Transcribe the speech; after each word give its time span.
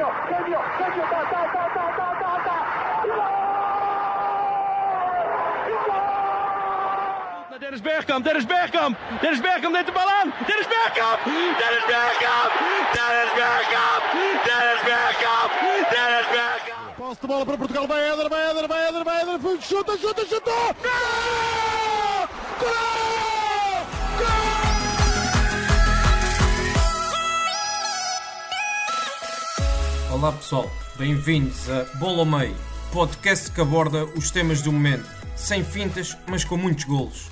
genio, 0.00 0.12
genio, 0.28 0.60
genio, 0.78 1.04
ta, 1.10 1.20
ta, 1.30 1.40
ta, 1.52 1.64
ta, 1.74 1.84
ta, 1.96 2.08
ta, 2.20 2.32
ta. 2.44 2.56
Dennis 7.60 7.82
Bergkamp, 7.82 8.24
Dennis 8.24 8.46
Bergkamp, 8.46 8.96
Dennis 9.20 9.40
Bergkamp 9.40 9.72
neemt 9.72 9.86
de 9.86 9.92
bal 9.92 10.08
aan. 10.08 10.32
Dennis 10.46 10.66
Bergkamp, 10.66 11.18
Dennis 11.60 11.84
Bergkamp, 11.90 12.50
Dennis 12.96 13.32
Bergkamp, 13.38 14.02
Dennis 14.46 14.82
Bergkamp, 14.88 15.50
Dennis 15.92 16.28
Bergkamp. 16.34 16.96
Posse 16.96 17.20
de 17.20 17.26
bola 17.26 17.44
para 17.44 17.56
Portugal, 17.56 17.86
vai 17.86 18.02
Éder, 18.10 18.28
vai 18.28 18.50
Éder, 18.50 18.68
vai 18.68 18.88
Éder, 18.88 19.04
vai 19.04 19.20
Éder, 19.20 19.38
chuta, 19.60 19.98
chuta, 19.98 20.24
chuta! 20.26 20.50
Gol! 20.82 22.28
Gol! 22.60 23.19
Olá 30.20 30.32
pessoal, 30.32 30.70
bem-vindos 30.98 31.70
a 31.70 31.84
Bola 31.96 32.18
ao 32.18 32.26
Meio, 32.26 32.54
podcast 32.92 33.50
que 33.50 33.58
aborda 33.58 34.04
os 34.04 34.30
temas 34.30 34.60
do 34.60 34.70
momento, 34.70 35.08
sem 35.34 35.64
fintas, 35.64 36.14
mas 36.28 36.44
com 36.44 36.58
muitos 36.58 36.84
golos. 36.84 37.30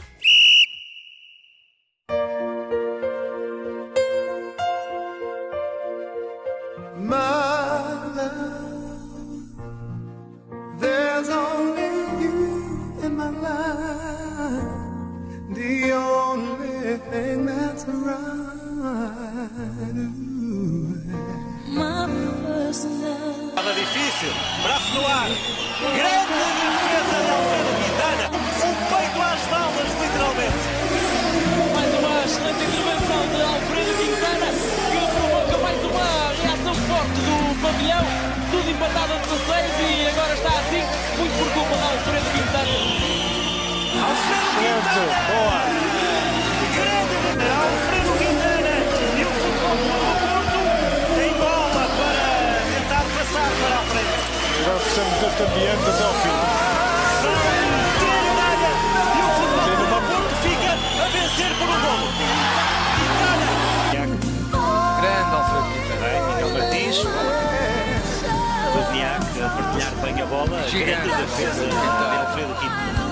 Ambiente 55.42 55.88
até 55.88 56.04
ao 56.04 56.14
fim. 56.14 56.36
Tira 57.98 58.32
área 58.42 58.72
e 59.14 59.20
o 59.22 59.28
futebol 59.36 59.76
do 59.76 59.86
Porto 60.08 60.34
fica 60.42 60.70
a 60.72 61.08
vencer 61.08 61.52
por 61.58 61.68
um 61.68 61.78
golo. 61.80 62.08
Grande 65.00 65.32
Alfredo. 65.34 65.70
Bem, 66.00 66.18
Miguel 66.26 66.50
Martins. 66.50 66.98
Bagnac 68.74 69.30
a 69.40 69.48
partilhar 69.48 69.94
bem 70.02 70.16
a 70.20 70.26
bola. 70.26 70.58
Grande 70.70 71.10
defesa 71.16 71.64
de 71.66 71.76
Alfredo 72.16 72.54
Quintana. 72.54 73.02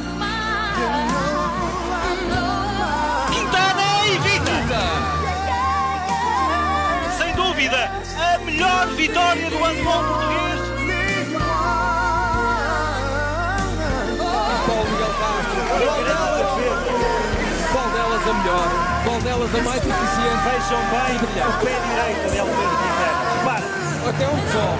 Quintana 3.30 3.86
evita! 4.08 4.56
Sem 7.18 7.30
dúvida, 7.34 7.80
a 8.18 8.38
melhor 8.38 8.86
vitória 8.88 9.48
do 9.48 9.58
handball 9.58 10.04
português. 10.04 10.55
Melhor? 18.46 18.68
Qual 19.04 19.20
delas 19.20 19.54
a 19.54 19.62
mais 19.62 19.82
eficiente? 19.82 20.42
Vejam 20.44 20.82
bem 20.90 21.16
o 21.16 21.52
pé 21.64 21.74
direito 21.88 22.30
de 22.30 22.38
Quintana. 22.38 23.20
Repara, 23.38 23.66
Até 24.08 24.26
um 24.28 24.38
sol. 24.52 24.76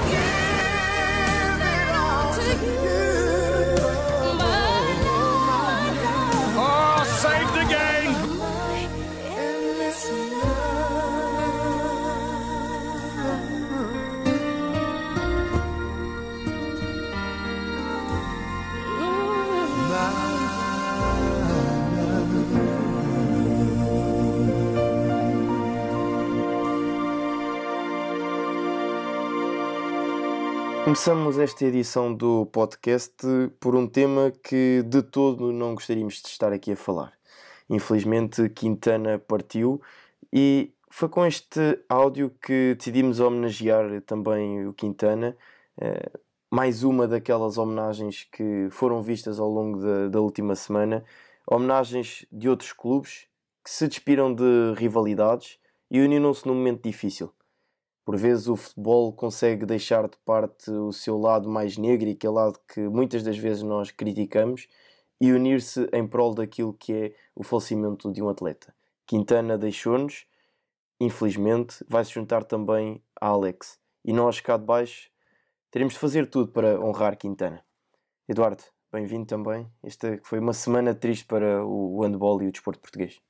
Começamos 30.87 31.37
esta 31.37 31.65
edição 31.65 32.15
do 32.15 32.47
podcast 32.47 33.27
por 33.59 33.75
um 33.75 33.89
tema 33.89 34.31
que 34.31 34.85
de 34.85 35.03
todo 35.03 35.51
não 35.51 35.75
gostaríamos 35.75 36.23
de 36.23 36.29
estar 36.29 36.53
aqui 36.53 36.71
a 36.71 36.77
falar. 36.77 37.13
Infelizmente, 37.69 38.49
Quintana 38.51 39.19
partiu 39.19 39.83
e 40.33 40.73
foi 40.89 41.09
com 41.09 41.27
este 41.27 41.83
áudio 41.89 42.31
que 42.41 42.77
decidimos 42.79 43.19
homenagear 43.19 44.01
também 44.03 44.65
o 44.65 44.73
Quintana. 44.73 45.37
Eh, 45.77 46.09
mais 46.49 46.85
uma 46.85 47.09
daquelas 47.09 47.59
homenagens 47.59 48.23
que 48.31 48.69
foram 48.71 49.03
vistas 49.03 49.41
ao 49.41 49.51
longo 49.51 49.81
da, 49.81 50.07
da 50.07 50.21
última 50.21 50.55
semana. 50.55 51.05
Homenagens 51.49 52.25
de 52.31 52.49
outros 52.49 52.73
clubes 52.73 53.27
que 53.65 53.73
se 53.73 53.89
despiram 53.89 54.33
de 54.33 54.73
rivalidades 54.77 55.59
e 55.91 56.01
uniram-se 56.01 56.47
num 56.47 56.55
momento 56.55 56.85
difícil. 56.85 57.33
Por 58.07 58.17
vezes 58.17 58.47
o 58.47 58.55
futebol 58.55 59.13
consegue 59.13 59.67
deixar 59.67 60.09
de 60.09 60.17
parte 60.19 60.71
o 60.71 60.93
seu 60.93 61.19
lado 61.19 61.49
mais 61.49 61.77
negro 61.77 62.09
e 62.09 62.13
aquele 62.13 62.35
lado 62.35 62.57
que 62.73 62.79
muitas 62.83 63.25
das 63.25 63.37
vezes 63.37 63.65
nós 63.65 63.91
criticamos 63.91 64.69
e 65.21 65.33
unir-se 65.33 65.91
em 65.93 66.07
prol 66.07 66.33
daquilo 66.33 66.73
que 66.73 66.93
é 66.93 67.15
o 67.35 67.43
falecimento 67.43 68.13
de 68.13 68.23
um 68.23 68.29
atleta. 68.29 68.73
Quintana 69.05 69.59
deixou-nos, 69.59 70.25
infelizmente, 71.01 71.85
vai 71.89 72.05
se 72.05 72.13
juntar 72.13 72.45
também 72.45 73.03
a 73.21 73.27
Alex. 73.27 73.77
E 74.05 74.13
nós 74.13 74.39
cá 74.39 74.57
de 74.57 74.65
baixo 74.65 75.11
teremos 75.73 75.95
de 75.95 75.99
fazer 75.99 76.31
tudo 76.31 76.53
para 76.53 76.81
honrar 76.81 77.19
Quintana. 77.19 77.61
Eduardo, 78.29 78.63
bem-vindo 78.93 79.27
também. 79.27 79.69
Esta 79.83 80.21
foi 80.23 80.39
uma 80.39 80.53
semana 80.53 80.95
triste 80.95 81.25
para 81.25 81.67
o 81.67 82.01
handball 82.03 82.41
e 82.41 82.47
o 82.47 82.53
desporto 82.53 82.79
português. 82.79 83.21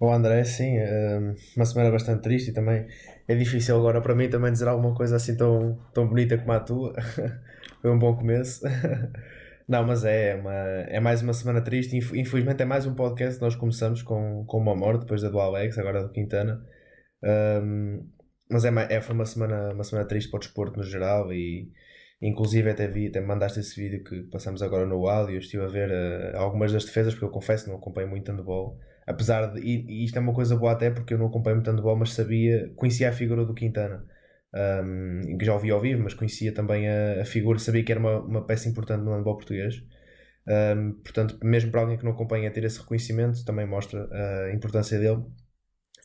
O 0.00 0.10
André, 0.12 0.44
sim, 0.44 0.78
hum, 0.78 1.34
uma 1.56 1.64
semana 1.66 1.90
bastante 1.90 2.22
triste 2.22 2.50
e 2.50 2.52
também 2.54 2.86
é 3.28 3.34
difícil 3.34 3.76
agora 3.76 4.00
para 4.00 4.14
mim 4.14 4.28
também 4.28 4.52
dizer 4.52 4.68
alguma 4.68 4.94
coisa 4.94 5.16
assim 5.16 5.36
tão, 5.36 5.78
tão 5.94 6.08
bonita 6.08 6.36
como 6.38 6.52
a 6.52 6.60
tua. 6.60 6.94
Foi 7.82 7.90
um 7.90 7.98
bom 7.98 8.16
começo. 8.16 8.62
Não, 9.68 9.84
mas 9.86 10.04
é, 10.04 10.34
uma, 10.34 10.52
é 10.54 10.98
mais 11.00 11.22
uma 11.22 11.32
semana 11.32 11.60
triste. 11.62 11.96
Inf- 11.96 12.14
Infelizmente 12.14 12.62
é 12.62 12.64
mais 12.66 12.86
um 12.86 12.94
podcast 12.94 13.40
nós 13.40 13.54
começamos 13.54 14.02
com, 14.02 14.44
com 14.46 14.58
uma 14.58 14.74
morte, 14.74 15.02
depois 15.02 15.22
da 15.22 15.28
do 15.28 15.38
Alex, 15.38 15.78
agora 15.78 16.02
do 16.02 16.10
Quintana. 16.12 16.60
Hum, 17.22 18.08
mas 18.50 18.64
é, 18.64 18.70
é, 18.90 19.00
foi 19.00 19.14
uma 19.14 19.24
semana, 19.26 19.72
uma 19.72 19.84
semana 19.84 20.08
triste 20.08 20.28
para 20.30 20.38
o 20.38 20.40
desporto 20.40 20.76
no 20.78 20.82
geral 20.84 21.32
e 21.32 21.70
inclusive 22.20 22.68
até 22.70 22.86
vi, 22.88 23.06
até 23.08 23.20
mandaste 23.20 23.60
esse 23.60 23.80
vídeo 23.80 24.02
que 24.04 24.22
passamos 24.24 24.60
agora 24.62 24.84
no 24.86 25.06
áudio, 25.08 25.38
estive 25.38 25.64
a 25.64 25.68
ver 25.68 25.88
eh, 25.90 26.32
algumas 26.36 26.72
das 26.72 26.84
defesas, 26.84 27.14
porque 27.14 27.24
eu 27.26 27.30
confesso 27.30 27.68
não 27.68 27.76
acompanho 27.76 28.08
muito 28.08 28.30
handball. 28.30 28.78
Apesar 29.10 29.52
de, 29.52 29.60
e, 29.60 30.04
isto 30.04 30.16
é 30.16 30.20
uma 30.20 30.32
coisa 30.32 30.56
boa 30.56 30.72
até 30.72 30.90
porque 30.90 31.14
eu 31.14 31.18
não 31.18 31.26
acompanho 31.26 31.56
muito 31.56 31.70
handball, 31.70 31.96
mas 31.96 32.12
sabia, 32.12 32.72
conhecia 32.76 33.08
a 33.08 33.12
figura 33.12 33.44
do 33.44 33.54
Quintana. 33.54 34.06
Um, 34.52 35.36
que 35.38 35.44
já 35.44 35.54
ouvi 35.54 35.70
ao 35.70 35.80
vivo, 35.80 36.02
mas 36.02 36.12
conhecia 36.14 36.52
também 36.52 36.88
a, 36.88 37.22
a 37.22 37.24
figura, 37.24 37.58
sabia 37.58 37.84
que 37.84 37.92
era 37.92 38.00
uma, 38.00 38.18
uma 38.20 38.44
peça 38.46 38.68
importante 38.68 39.02
no 39.04 39.12
handball 39.14 39.36
português. 39.36 39.82
Um, 40.46 40.92
portanto, 41.02 41.38
mesmo 41.42 41.70
para 41.70 41.82
alguém 41.82 41.96
que 41.98 42.04
não 42.04 42.12
acompanha 42.12 42.50
ter 42.50 42.64
esse 42.64 42.80
reconhecimento, 42.80 43.44
também 43.44 43.66
mostra 43.66 44.08
a 44.12 44.52
importância 44.52 44.98
dele 44.98 45.24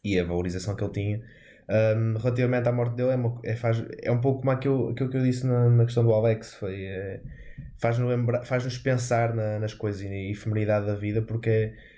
e 0.04 0.20
a 0.20 0.24
valorização 0.24 0.76
que 0.76 0.84
ele 0.84 0.94
tinha. 0.94 1.22
Um, 1.68 2.18
relativamente 2.18 2.70
à 2.70 2.72
morte 2.72 2.96
dele, 2.96 3.12
é, 3.12 3.16
uma- 3.16 3.40
é, 3.44 3.56
faz, 3.56 3.84
é 4.04 4.12
um 4.12 4.22
pouco 4.22 4.40
como 4.40 4.52
aquilo, 4.52 4.90
aquilo 4.90 5.10
que 5.10 5.18
eu 5.18 5.24
disse 5.24 5.46
na, 5.48 5.70
na 5.70 5.86
questão 5.86 6.04
do 6.04 6.14
Alex: 6.14 6.54
foi, 6.56 6.86
é, 6.86 7.22
faz-nos 7.80 8.48
faz-nos 8.48 8.78
pensar 8.78 9.34
na- 9.34 9.60
nas 9.60 9.74
coisas 9.74 10.02
e 10.02 10.10
na 10.10 10.16
efemeridade 10.32 10.86
da 10.86 10.96
vida, 10.96 11.22
porque 11.24 11.74
ah, 11.80 11.95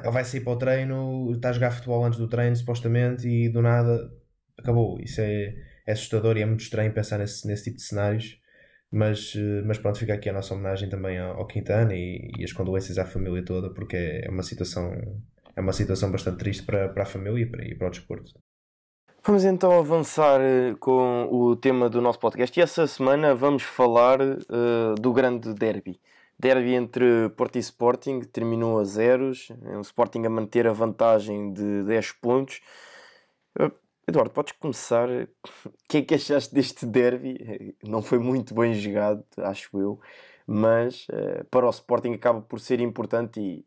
ele 0.00 0.10
vai 0.10 0.24
sair 0.24 0.40
para 0.40 0.52
o 0.52 0.56
treino, 0.56 1.32
está 1.32 1.50
a 1.50 1.52
jogar 1.52 1.70
futebol 1.70 2.04
antes 2.04 2.18
do 2.18 2.28
treino, 2.28 2.56
supostamente, 2.56 3.28
e 3.28 3.48
do 3.48 3.60
nada 3.60 4.10
acabou. 4.58 4.98
Isso 5.00 5.20
é, 5.20 5.54
é 5.86 5.92
assustador 5.92 6.36
e 6.36 6.42
é 6.42 6.46
muito 6.46 6.60
estranho 6.60 6.92
pensar 6.92 7.18
nesse, 7.18 7.46
nesse 7.46 7.64
tipo 7.64 7.76
de 7.76 7.82
cenários. 7.82 8.40
Mas, 8.90 9.34
eh, 9.36 9.62
mas 9.64 9.78
pronto, 9.78 9.98
fica 9.98 10.12
aqui 10.12 10.28
a 10.28 10.32
nossa 10.34 10.52
homenagem 10.52 10.88
também 10.88 11.18
ao, 11.18 11.46
Quintana 11.46 11.94
e, 11.94 12.30
e 12.38 12.44
as 12.44 12.52
condolências 12.52 12.98
à 12.98 13.06
família 13.06 13.42
toda, 13.42 13.70
porque 13.72 13.96
é 13.96 14.28
uma 14.28 14.42
situação, 14.42 14.92
é 15.56 15.60
uma 15.60 15.72
situação 15.72 16.10
bastante 16.12 16.38
triste 16.38 16.62
para, 16.64 16.90
para 16.90 17.02
a 17.04 17.06
família 17.06 17.42
e 17.42 17.46
para, 17.46 17.64
e 17.64 17.74
para 17.74 17.88
o 17.88 17.90
desporto. 17.90 18.32
Vamos 19.24 19.44
então 19.44 19.78
avançar 19.78 20.40
eh, 20.40 20.74
com 20.78 21.28
o 21.30 21.56
tema 21.56 21.88
do 21.88 22.00
nosso 22.00 22.18
podcast 22.18 22.58
e 22.58 22.62
essa 22.62 22.86
semana 22.86 23.34
vamos 23.34 23.62
falar 23.62 24.20
uh, 24.20 24.94
do 25.00 25.12
grande 25.12 25.54
derby. 25.54 26.00
Derby 26.42 26.74
entre 26.74 27.28
Porto 27.36 27.54
e 27.54 27.60
Sporting 27.60 28.20
terminou 28.22 28.80
a 28.80 28.84
zeros, 28.84 29.48
o 29.78 29.80
Sporting 29.80 30.24
a 30.26 30.28
manter 30.28 30.66
a 30.66 30.72
vantagem 30.72 31.52
de 31.52 31.84
10 31.84 32.12
pontos. 32.12 32.60
Uh, 33.56 33.70
Eduardo, 34.08 34.32
podes 34.32 34.52
começar. 34.58 35.08
O 35.08 35.70
que 35.88 35.98
é 35.98 36.02
que 36.02 36.16
achaste 36.16 36.52
deste 36.52 36.84
derby? 36.84 37.76
Não 37.84 38.02
foi 38.02 38.18
muito 38.18 38.56
bem 38.56 38.74
jogado, 38.74 39.24
acho 39.38 39.78
eu, 39.80 40.00
mas 40.44 41.06
uh, 41.10 41.44
para 41.48 41.64
o 41.64 41.70
Sporting 41.70 42.14
acaba 42.14 42.40
por 42.40 42.58
ser 42.58 42.80
importante 42.80 43.40
e 43.40 43.64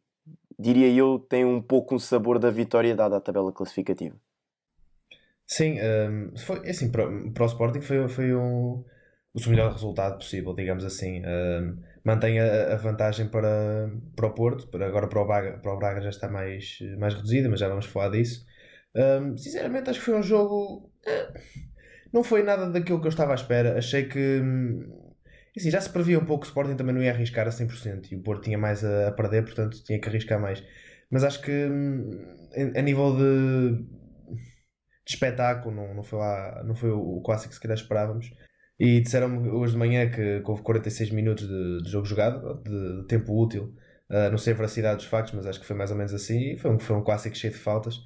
diria 0.60 0.90
eu 0.90 1.18
tem 1.18 1.46
um 1.46 1.62
pouco 1.62 1.96
um 1.96 2.00
sabor 2.00 2.38
da 2.40 2.50
vitória 2.50 2.94
dada 2.94 3.16
à 3.16 3.22
tabela 3.22 3.54
classificativa. 3.54 4.18
Sim, 5.48 5.78
um, 5.80 6.38
foi, 6.38 6.70
assim, 6.70 6.92
para, 6.92 7.08
para 7.34 7.44
o 7.44 7.48
Sporting 7.48 7.80
foi, 7.80 8.06
foi 8.10 8.36
um, 8.36 8.84
o 9.36 9.40
seu 9.40 9.52
melhor 9.52 9.70
resultado 9.72 10.18
possível, 10.18 10.56
digamos 10.56 10.86
assim. 10.86 11.22
Um, 11.26 11.78
mantém 12.06 12.40
a, 12.40 12.74
a, 12.74 12.76
vantagem 12.78 13.28
para, 13.28 13.92
para 14.16 14.28
o 14.28 14.34
Porto, 14.34 14.68
para, 14.70 14.88
agora 14.88 15.08
para 15.08 15.22
o, 15.22 15.28
Braga, 15.28 15.58
para 15.58 15.74
o 15.74 15.78
Braga 15.78 16.02
já 16.02 16.10
está 16.10 16.30
mais, 16.30 16.80
mais 16.98 17.14
reduzida, 17.14 17.50
mas 17.50 17.60
já 17.60 17.68
vamos 17.68 17.86
falar 17.86 18.10
disso. 18.10 18.46
Um, 18.96 19.36
sinceramente, 19.36 19.90
acho 19.90 20.00
que 20.00 20.06
foi 20.06 20.16
um 20.16 20.24
jogo. 20.24 20.90
Eh, 21.06 21.34
não 22.14 22.24
foi 22.24 22.44
nada 22.44 22.70
daquilo 22.72 23.02
que 23.02 23.08
eu 23.08 23.10
estava 23.10 23.34
à 23.34 23.36
espera. 23.36 23.78
Achei 23.78 24.06
que. 24.06 24.40
Hum, 24.42 24.90
assim, 25.58 25.70
já 25.70 25.82
se 25.82 25.90
previa 25.90 26.18
um 26.18 26.26
pouco 26.26 26.44
que 26.44 26.48
o 26.48 26.52
Sporting 26.52 26.78
também 26.78 26.96
não 26.96 27.04
ia 27.04 27.12
arriscar 27.12 27.46
a 27.46 27.52
100% 27.52 28.12
e 28.12 28.16
o 28.16 28.24
Porto 28.24 28.44
tinha 28.44 28.58
mais 28.58 28.86
a, 28.86 29.10
a 29.10 29.12
perder, 29.12 29.44
portanto 29.44 29.84
tinha 29.84 30.00
que 30.00 30.08
arriscar 30.08 30.40
mais. 30.40 30.64
Mas 31.12 31.26
acho 31.26 31.42
que 31.42 31.52
hum, 31.52 32.10
a 32.76 32.82
nível 32.82 33.18
de 33.18 33.86
de 35.06 35.14
espetáculo, 35.14 35.76
não, 35.76 35.94
não 35.94 36.04
foi, 36.04 36.20
lá, 36.20 36.64
não 36.64 36.76
foi 36.76 36.90
o, 36.90 37.00
o 37.18 37.22
clássico 37.22 37.50
que 37.50 37.56
se 37.56 37.62
calhar 37.62 37.78
esperávamos. 37.78 38.32
E 38.80 39.00
disseram-me 39.00 39.50
hoje 39.50 39.74
de 39.74 39.80
manhã 39.80 40.10
que, 40.10 40.42
houve 40.46 40.62
46 40.62 41.12
minutos 41.12 41.48
de, 41.48 41.84
de 41.84 41.90
jogo 41.90 42.06
jogado, 42.06 42.62
de, 42.64 43.02
de 43.02 43.08
tempo 43.08 43.34
útil. 43.34 43.74
Uh, 44.10 44.30
não 44.30 44.38
sei 44.38 44.54
a 44.54 44.56
veracidade 44.56 44.98
dos 44.98 45.06
factos, 45.06 45.34
mas 45.34 45.48
acho 45.48 45.60
que 45.60 45.66
foi 45.66 45.76
mais 45.76 45.92
ou 45.92 45.98
menos 45.98 46.14
assim. 46.14 46.58
Foi 46.58 46.72
um, 46.72 46.80
foi 46.80 46.96
um 46.96 47.04
clássico 47.04 47.36
cheio 47.36 47.54
de 47.54 47.60
faltas. 47.60 47.98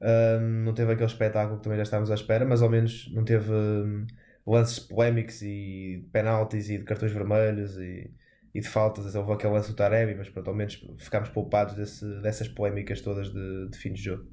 Uh, 0.00 0.40
não 0.64 0.74
teve 0.74 0.92
aquele 0.92 1.06
espetáculo 1.08 1.58
que 1.58 1.64
também 1.64 1.76
já 1.76 1.82
estávamos 1.84 2.10
à 2.10 2.14
espera, 2.14 2.44
mas 2.44 2.62
ao 2.62 2.70
menos 2.70 3.10
não 3.14 3.24
teve 3.24 3.52
um, 3.52 4.06
lances 4.46 4.78
polémicos 4.78 5.42
e 5.42 6.08
penaltis 6.12 6.68
e 6.70 6.78
de 6.78 6.84
cartões 6.84 7.12
vermelhos 7.12 7.76
e, 7.78 8.10
e 8.54 8.60
de 8.60 8.68
faltas. 8.68 9.14
Houve 9.14 9.32
aquele 9.32 9.52
lance 9.54 9.70
do 9.70 9.76
Taremi, 9.76 10.14
mas 10.14 10.28
pronto, 10.30 10.48
ao 10.48 10.54
menos 10.56 10.84
ficámos 10.98 11.30
poupados 11.30 11.74
desse, 11.74 12.04
dessas 12.22 12.48
polémicas 12.48 13.00
todas 13.00 13.32
de, 13.32 13.68
de 13.70 13.78
fim 13.78 13.92
de 13.92 14.02
jogo. 14.02 14.31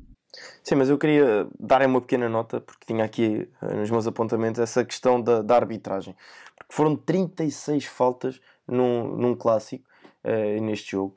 Sim, 0.64 0.76
mas 0.76 0.90
eu 0.90 0.98
queria 0.98 1.48
dar 1.60 1.82
uma 1.86 2.02
pequena 2.02 2.30
nota, 2.30 2.62
porque 2.62 2.86
tinha 2.86 3.04
aqui 3.04 3.50
eh, 3.62 3.74
nos 3.74 3.90
meus 3.90 4.06
apontamentos 4.06 4.60
essa 4.60 4.86
questão 4.86 5.22
da, 5.22 5.42
da 5.42 5.56
arbitragem. 5.56 6.16
Porque 6.56 6.74
foram 6.74 6.96
36 6.96 7.86
faltas 7.86 8.40
num, 8.68 9.16
num 9.16 9.36
clássico, 9.36 9.86
uh, 10.24 10.62
neste 10.62 10.92
jogo. 10.92 11.16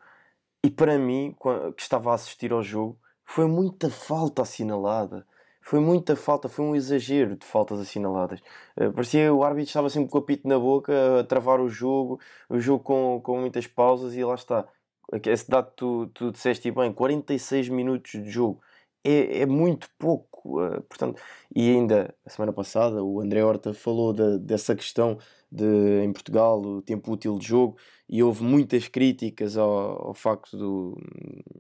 E 0.65 0.71
para 0.71 0.99
mim, 0.99 1.37
que 1.77 1.83
estava 1.83 2.13
a 2.13 2.15
assistir 2.15 2.53
ao 2.53 2.63
jogo, 2.63 2.99
foi 3.25 3.47
muita 3.47 3.91
falta 3.91 4.43
assinalada. 4.43 5.27
Foi 5.61 5.79
muita 5.79 6.17
falta, 6.17 6.49
foi 6.49 6.65
um 6.65 6.75
exagero 6.75 7.37
de 7.37 7.47
faltas 7.47 7.81
assinaladas. 7.81 8.41
Uh, 8.77 8.93
parecia 8.93 9.33
o 9.33 9.45
árbitro 9.45 9.69
estava 9.69 9.91
sempre 9.91 10.11
com 10.11 10.19
o 10.19 10.21
apito 10.23 10.49
na 10.49 10.59
boca, 10.59 11.21
a 11.21 11.25
travar 11.25 11.61
o 11.61 11.69
jogo, 11.69 12.19
o 12.49 12.59
jogo 12.59 12.83
com, 12.83 13.21
com 13.23 13.39
muitas 13.41 13.67
pausas, 13.67 14.15
e 14.15 14.25
lá 14.25 14.35
está. 14.35 14.67
Esse 15.27 15.51
dado 15.51 15.71
tu, 15.77 16.07
tu 16.15 16.33
disseste 16.33 16.71
bem, 16.71 16.93
46 16.93 17.69
minutos 17.69 18.13
de 18.13 18.31
jogo 18.31 18.63
é, 19.05 19.41
é 19.41 19.47
muito 19.47 19.89
pouco. 19.99 20.31
Uh, 20.45 20.83
portanto, 20.83 21.21
e 21.55 21.71
ainda 21.71 22.15
a 22.27 22.31
semana 22.31 22.53
passada 22.53 23.03
o 23.03 23.21
André 23.21 23.45
Horta 23.45 23.73
falou 23.73 24.13
de, 24.13 24.39
dessa 24.39 24.75
questão 24.75 25.19
de 25.51 26.03
em 26.03 26.13
Portugal 26.13 26.61
o 26.61 26.83
tempo 26.83 27.13
útil 27.13 27.39
de 27.39 27.47
jogo 27.47 27.77
e 28.09 28.23
houve 28.23 28.43
muitas 28.43 28.89
críticas 28.89 29.57
ao, 29.57 30.09
ao 30.09 30.15
facto 30.15 30.57
do, 30.57 30.99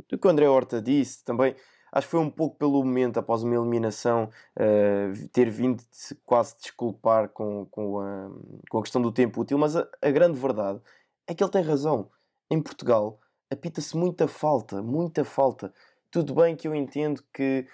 do 0.09 0.19
que 0.19 0.27
o 0.27 0.31
André 0.31 0.49
Horta 0.49 0.81
disse 0.83 1.25
também. 1.25 1.55
Acho 1.93 2.07
que 2.07 2.13
foi 2.13 2.21
um 2.21 2.31
pouco 2.31 2.57
pelo 2.57 2.83
momento, 2.83 3.19
após 3.19 3.43
uma 3.43 3.55
eliminação, 3.55 4.31
uh, 4.57 5.29
ter 5.29 5.51
vindo 5.51 5.83
de 5.83 6.15
quase 6.25 6.57
desculpar 6.57 7.29
com, 7.29 7.67
com, 7.71 8.01
a, 8.01 8.31
com 8.71 8.79
a 8.79 8.83
questão 8.83 9.03
do 9.03 9.13
tempo 9.13 9.43
útil, 9.43 9.59
mas 9.59 9.77
a, 9.77 9.87
a 10.01 10.11
grande 10.11 10.41
verdade 10.41 10.81
é 11.27 11.35
que 11.35 11.45
ele 11.45 11.51
tem 11.51 11.63
razão. 11.63 12.09
Em 12.51 12.61
Portugal 12.63 13.21
apita-se 13.53 13.97
muita 13.97 14.27
falta, 14.27 14.83
muita 14.83 15.25
falta. 15.25 15.73
Tudo 16.13 16.35
bem 16.35 16.55
que 16.55 16.69
eu 16.69 16.75
entendo 16.75 17.25
que 17.33 17.67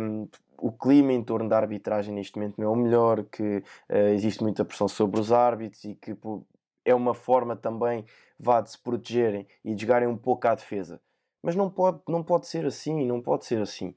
um, 0.00 0.28
o 0.56 0.70
clima 0.70 1.12
em 1.12 1.24
torno 1.24 1.48
da 1.48 1.56
arbitragem 1.56 2.14
neste 2.14 2.38
momento 2.38 2.54
não 2.56 2.68
é 2.68 2.70
o 2.70 2.76
melhor, 2.76 3.24
que 3.24 3.64
uh, 3.90 3.96
existe 4.14 4.44
muita 4.44 4.64
pressão 4.64 4.86
sobre 4.86 5.18
os 5.18 5.32
árbitros 5.32 5.84
e 5.84 5.96
que 5.96 6.14
pô, 6.14 6.46
é 6.84 6.94
uma 6.94 7.14
forma 7.14 7.56
também 7.56 8.04
vá 8.38 8.60
de 8.60 8.70
se 8.70 8.78
protegerem 8.78 9.44
e 9.64 9.74
de 9.74 9.82
jogarem 9.82 10.06
um 10.06 10.16
pouco 10.16 10.46
à 10.46 10.54
defesa. 10.54 11.00
Mas 11.42 11.56
não 11.56 11.68
pode, 11.68 12.00
não 12.08 12.22
pode 12.22 12.46
ser 12.46 12.64
assim, 12.64 13.04
não 13.04 13.20
pode 13.20 13.44
ser 13.44 13.60
assim. 13.60 13.92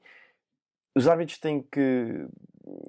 Os 0.96 1.06
árbitros 1.06 1.38
têm 1.38 1.62
que, 1.62 2.26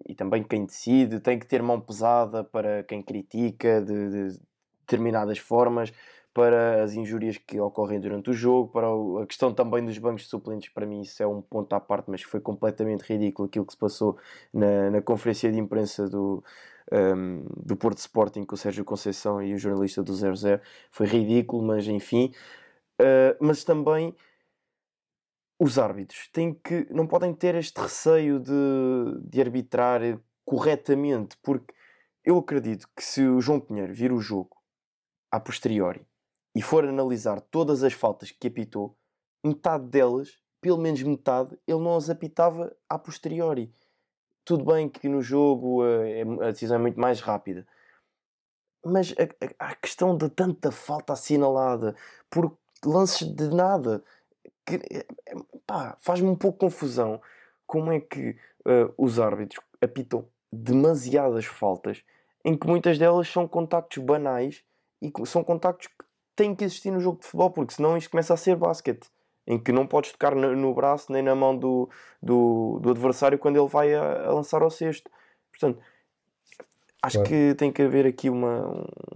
e 0.10 0.16
também 0.16 0.44
quem 0.44 0.66
decide, 0.66 1.19
tem 1.19 1.38
que 1.38 1.46
ter 1.46 1.62
mão 1.62 1.80
pesada 1.80 2.44
para 2.44 2.84
quem 2.84 3.04
critica 3.04 3.80
de, 3.80 4.10
de 4.31 4.40
determinadas 4.80 5.38
formas, 5.38 5.94
para 6.36 6.84
as 6.84 6.94
injúrias 6.96 7.38
que 7.38 7.58
ocorrem 7.62 7.98
durante 7.98 8.30
o 8.30 8.34
jogo, 8.34 8.70
para 8.70 8.88
a 9.24 9.26
questão 9.26 9.54
também 9.54 9.86
dos 9.86 9.98
bancos 9.98 10.24
de 10.24 10.28
suplentes, 10.28 10.68
para 10.68 10.86
mim 10.86 11.00
isso 11.00 11.24
é 11.24 11.26
um 11.26 11.42
ponto 11.42 11.72
à 11.74 11.80
parte, 11.80 12.12
mas 12.12 12.24
foi 12.24 12.42
completamente 12.42 13.04
ridículo 13.04 13.48
aquilo 13.48 13.66
que 13.66 13.72
se 13.72 13.80
passou 13.80 14.18
na, 14.54 14.92
na 14.92 15.02
conferência 15.02 15.50
de 15.50 15.58
imprensa 15.58 16.10
do, 16.10 16.44
um, 16.92 17.46
do 17.56 17.78
Porto 17.78 18.00
Sporting 18.00 18.44
com 18.44 18.54
o 18.54 18.58
Sérgio 18.58 18.84
Conceição 18.84 19.42
e 19.42 19.54
o 19.54 19.58
jornalista 19.58 20.04
do 20.04 20.14
00. 20.14 20.60
Foi 20.92 21.08
ridículo, 21.08 21.64
mas 21.64 21.88
enfim. 21.88 22.34
Uh, 23.02 23.38
mas 23.40 23.64
também 23.64 24.14
os 25.58 25.80
árbitros 25.80 26.28
têm 26.34 26.54
que, 26.54 26.86
não 26.92 27.08
podem 27.08 27.34
ter 27.34 27.56
este 27.56 27.80
receio 27.80 28.42
de, 28.42 28.52
de 29.24 29.40
arbitrar 29.40 30.02
corretamente, 30.44 31.38
porque 31.42 31.74
eu 32.26 32.38
acredito 32.38 32.90
que 32.94 33.02
se 33.02 33.26
o 33.26 33.40
João 33.40 33.62
Pinheiro 33.62 33.94
vir 33.94 34.12
o 34.12 34.20
jogo 34.20 34.58
a 35.31 35.40
posteriori 35.40 36.06
e 36.56 36.62
for 36.62 36.86
analisar 36.86 37.42
todas 37.42 37.84
as 37.84 37.92
faltas 37.92 38.31
que 38.31 38.48
apitou, 38.48 38.96
metade 39.44 39.86
delas, 39.88 40.40
pelo 40.62 40.78
menos 40.78 41.04
metade, 41.04 41.60
ele 41.68 41.80
não 41.80 41.98
as 41.98 42.10
apitava 42.10 42.75
a 42.90 42.98
posteriori. 42.98 43.72
Tudo 44.46 44.63
bem 44.63 44.88
que 44.88 45.10
no 45.10 45.22
jogo 45.22 45.84
uh, 45.84 46.44
a 46.44 46.52
decisão 46.52 46.78
é 46.78 46.80
muito 46.80 47.00
mais 47.00 47.19
rápida, 47.19 47.68
mas 48.83 49.14
a, 49.18 49.66
a, 49.66 49.71
a, 49.71 49.76
questão 49.76 50.16
de 50.16 50.30
tanta 50.30 50.71
falta 50.71 51.14
assinalada 51.14 51.95
por 52.30 52.56
lances 52.85 53.28
de 53.28 53.50
nada 53.50 54.04
que, 54.66 54.76
eh, 54.76 55.06
faz-me 55.97 56.30
um 56.30 56.35
pouco 56.35 56.59
confusão 56.59 57.19
como 57.66 57.92
é 57.92 58.00
que 58.00 58.30
uh, 58.66 58.94
os 58.97 59.19
árbitros 59.19 59.64
apitam 59.81 60.28
demasiadas 60.52 61.45
faltas 61.45 62.04
em 62.44 62.56
que 62.56 62.68
muitas 62.68 63.00
delas 63.00 63.28
são 63.28 63.47
contactos 63.47 64.04
banais 64.04 64.64
e 65.02 65.12
são 65.26 65.44
contactos 65.44 65.88
que 65.88 66.05
tem 66.35 66.56
que 66.56 66.63
existir 66.63 66.92
no 66.92 66.99
jogo 66.99 67.19
de 67.19 67.25
futebol, 67.25 67.51
porque 67.51 67.73
senão 67.73 67.97
isto 67.97 68.09
começa 68.09 68.33
a 68.33 68.37
ser 68.37 68.56
basquete, 68.56 69.07
em 69.47 69.57
que 69.57 69.71
não 69.71 69.87
podes 69.87 70.11
tocar 70.11 70.35
no, 70.35 70.56
no 70.56 70.73
braço 70.73 71.11
nem 71.11 71.21
na 71.21 71.35
mão 71.35 71.57
do, 71.57 71.89
do, 72.21 72.80
do, 72.81 72.92
adversário 72.92 73.39
quando 73.39 73.57
ele 73.57 73.68
vai 73.68 73.94
a, 73.94 74.27
a 74.27 74.33
lançar 74.33 74.61
ao 74.61 74.69
cesto. 74.69 75.09
Portanto, 75.51 75.80
acho 77.01 77.18
claro. 77.18 77.30
que 77.30 77.56
tem 77.56 77.71
que 77.71 77.81
haver 77.81 78.06
aqui 78.06 78.30
uma, 78.30 78.68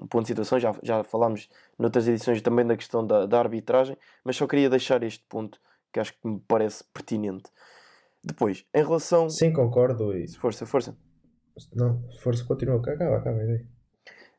um 0.01 0.07
ponto 0.07 0.21
de 0.21 0.27
situação. 0.27 0.59
Já, 0.59 0.73
já 0.81 1.03
falámos 1.03 1.49
noutras 1.77 2.07
edições 2.07 2.41
também 2.41 2.65
da 2.65 2.77
questão 2.77 3.05
da, 3.05 3.25
da 3.25 3.39
arbitragem, 3.39 3.97
mas 4.23 4.35
só 4.35 4.47
queria 4.47 4.69
deixar 4.69 5.03
este 5.03 5.23
ponto 5.27 5.59
que 5.91 5.99
acho 5.99 6.13
que 6.13 6.27
me 6.27 6.39
parece 6.47 6.83
pertinente. 6.93 7.49
Depois, 8.23 8.65
em 8.73 8.83
relação. 8.83 9.29
Sim, 9.29 9.51
concordo. 9.51 10.15
E... 10.15 10.27
Força, 10.35 10.65
força. 10.65 10.95
Não, 11.73 12.01
força, 12.21 12.43
continua. 12.45 12.77
Acaba, 12.77 13.17
acaba 13.17 13.39
a 13.39 13.43
ideia. 13.43 13.78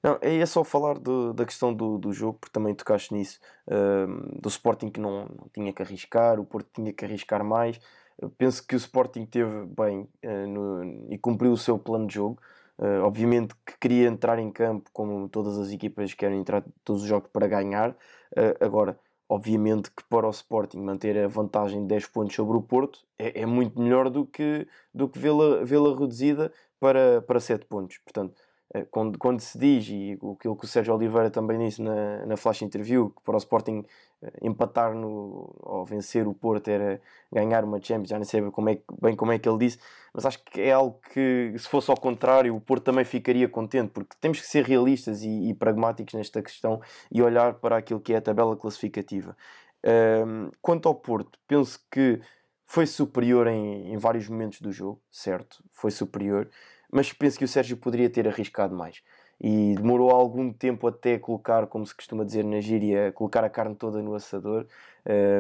Não, 0.03 0.19
é 0.23 0.45
só 0.47 0.65
falar 0.65 0.99
do, 0.99 1.35
da 1.35 1.45
questão 1.45 1.75
do, 1.75 1.99
do 1.99 2.13
jogo, 2.13 2.39
porque 2.41 2.53
também 2.53 2.75
tocaste 2.75 3.13
nisso, 3.13 3.39
uh, 3.67 4.41
do 4.41 4.49
Sporting 4.49 4.89
que 4.91 4.99
não, 4.99 5.27
não, 5.27 5.49
tinha 5.53 5.73
que 5.73 5.83
arriscar, 5.83 6.41
o 6.41 6.45
Porto 6.45 6.69
tinha 6.73 6.93
que 6.93 7.05
arriscar 7.05 7.45
mais. 7.45 7.79
Eu 8.19 8.31
penso 8.31 8.67
que 8.67 8.75
o 8.75 8.79
Sporting 8.79 9.27
teve 9.27 9.67
bem 9.67 10.09
uh, 10.25 10.47
no, 10.47 11.13
e 11.13 11.19
cumpriu 11.19 11.53
o 11.53 11.57
seu 11.57 11.79
plano 11.79 12.07
de 12.07 12.15
jogo. 12.15 12.41
Uh, 12.79 13.03
obviamente 13.03 13.55
que 13.67 13.79
queria 13.79 14.09
entrar 14.09 14.39
em 14.39 14.51
campo, 14.51 14.89
como 14.91 15.29
todas 15.29 15.59
as 15.59 15.71
equipas 15.71 16.15
querem 16.15 16.41
entrar 16.41 16.65
todos 16.83 17.03
os 17.03 17.09
jogos 17.09 17.29
para 17.31 17.47
ganhar. 17.47 17.91
Uh, 17.91 18.57
agora, 18.65 18.99
obviamente 19.29 19.91
que 19.91 20.03
para 20.05 20.27
o 20.27 20.31
Sporting 20.31 20.79
manter 20.79 21.19
a 21.19 21.29
vantagem 21.29 21.83
de 21.83 21.89
10 21.89 22.07
pontos 22.07 22.35
sobre 22.35 22.57
o 22.57 22.63
Porto 22.63 23.01
é, 23.19 23.43
é 23.43 23.47
muito 23.47 23.79
melhor 23.79 24.09
do 24.09 24.25
que, 24.25 24.67
do 24.95 25.09
que 25.09 25.19
vê-la 25.19 25.63
vê 25.63 25.77
reduzida 25.77 26.51
para, 26.81 27.23
para 27.23 27.39
7 27.39 27.67
pontos. 27.67 27.99
Portanto, 27.99 28.35
eh, 28.35 28.50
quando, 28.91 29.19
quando 29.19 29.41
se 29.41 29.59
diz, 29.59 29.89
e 29.89 30.13
aquilo 30.13 30.57
que 30.57 30.65
o 30.65 30.69
Sérgio 30.69 30.95
Oliveira 30.95 31.29
também 31.29 31.59
disse 31.59 31.83
na, 31.83 32.25
na 32.25 32.37
flash 32.37 32.63
interview, 32.63 33.11
que 33.11 33.21
para 33.23 33.35
o 33.35 33.39
Sporting 33.39 33.85
eh, 34.23 34.33
empatar 34.43 34.95
no, 34.95 35.53
ou 35.61 35.85
vencer 35.85 36.29
o 36.29 36.33
Porto 36.33 36.69
era 36.69 37.01
ganhar 37.33 37.65
uma 37.65 37.81
Champions, 37.83 38.09
já 38.11 38.17
não 38.17 38.25
sei 38.25 38.49
como 38.51 38.71
é, 38.71 38.81
bem 39.03 39.17
como 39.17 39.33
é 39.33 39.39
que 39.41 39.49
ele 39.49 39.59
disse, 39.59 39.79
mas 40.15 40.25
acho 40.25 40.45
que 40.45 40.61
é 40.61 40.73
algo 40.73 41.01
que, 41.13 41.53
se 41.59 41.69
fosse 41.69 41.91
ao 41.91 41.97
contrário, 41.97 42.55
o 42.55 42.61
Porto 42.61 42.85
também 42.85 43.05
ficaria 43.05 43.49
contente, 43.49 43.91
porque 43.91 44.15
temos 44.21 44.41
que 44.41 44.47
ser 44.47 44.65
realistas 44.65 45.23
e, 45.23 45.51
e 45.51 45.55
pragmáticos 45.55 46.15
nesta 46.15 46.41
questão 46.41 46.81
e 47.11 47.21
olhar 47.21 47.55
para 47.55 47.77
aquilo 47.77 48.01
que 48.01 48.15
é 48.15 48.19
a 48.19 48.23
tabela 48.23 48.57
classificativa. 48.57 49.37
Um, 49.85 50.51
quanto 50.63 50.87
ao 50.89 50.95
Porto, 50.95 51.39
penso 51.49 51.81
que 51.91 52.21
foi 52.67 52.87
superior 52.87 53.49
em, 53.49 53.93
em 53.93 53.97
vários 53.97 54.29
momentos 54.29 54.61
do 54.61 54.71
jogo, 54.71 55.03
certo? 55.11 55.65
Foi 55.73 55.91
superior 55.91 56.49
mas 56.93 57.13
penso 57.13 57.39
que 57.39 57.45
o 57.45 57.49
Sérgio 57.49 57.77
poderia 57.77 58.11
ter 58.11 58.27
arriscado 58.27 58.75
mais. 58.75 59.03
E 59.41 59.75
demorou 59.75 60.11
algum 60.11 60.53
tempo 60.53 60.87
até 60.87 61.19
colocar, 61.19 61.67
como 61.67 61.87
se 61.87 61.95
costuma 61.95 62.25
dizer 62.25 62.45
na 62.45 62.61
gíria, 62.61 63.11
colocar 63.13 63.43
a 63.43 63.49
carne 63.49 63.75
toda 63.75 64.03
no 64.03 64.15
assador. 64.15 64.67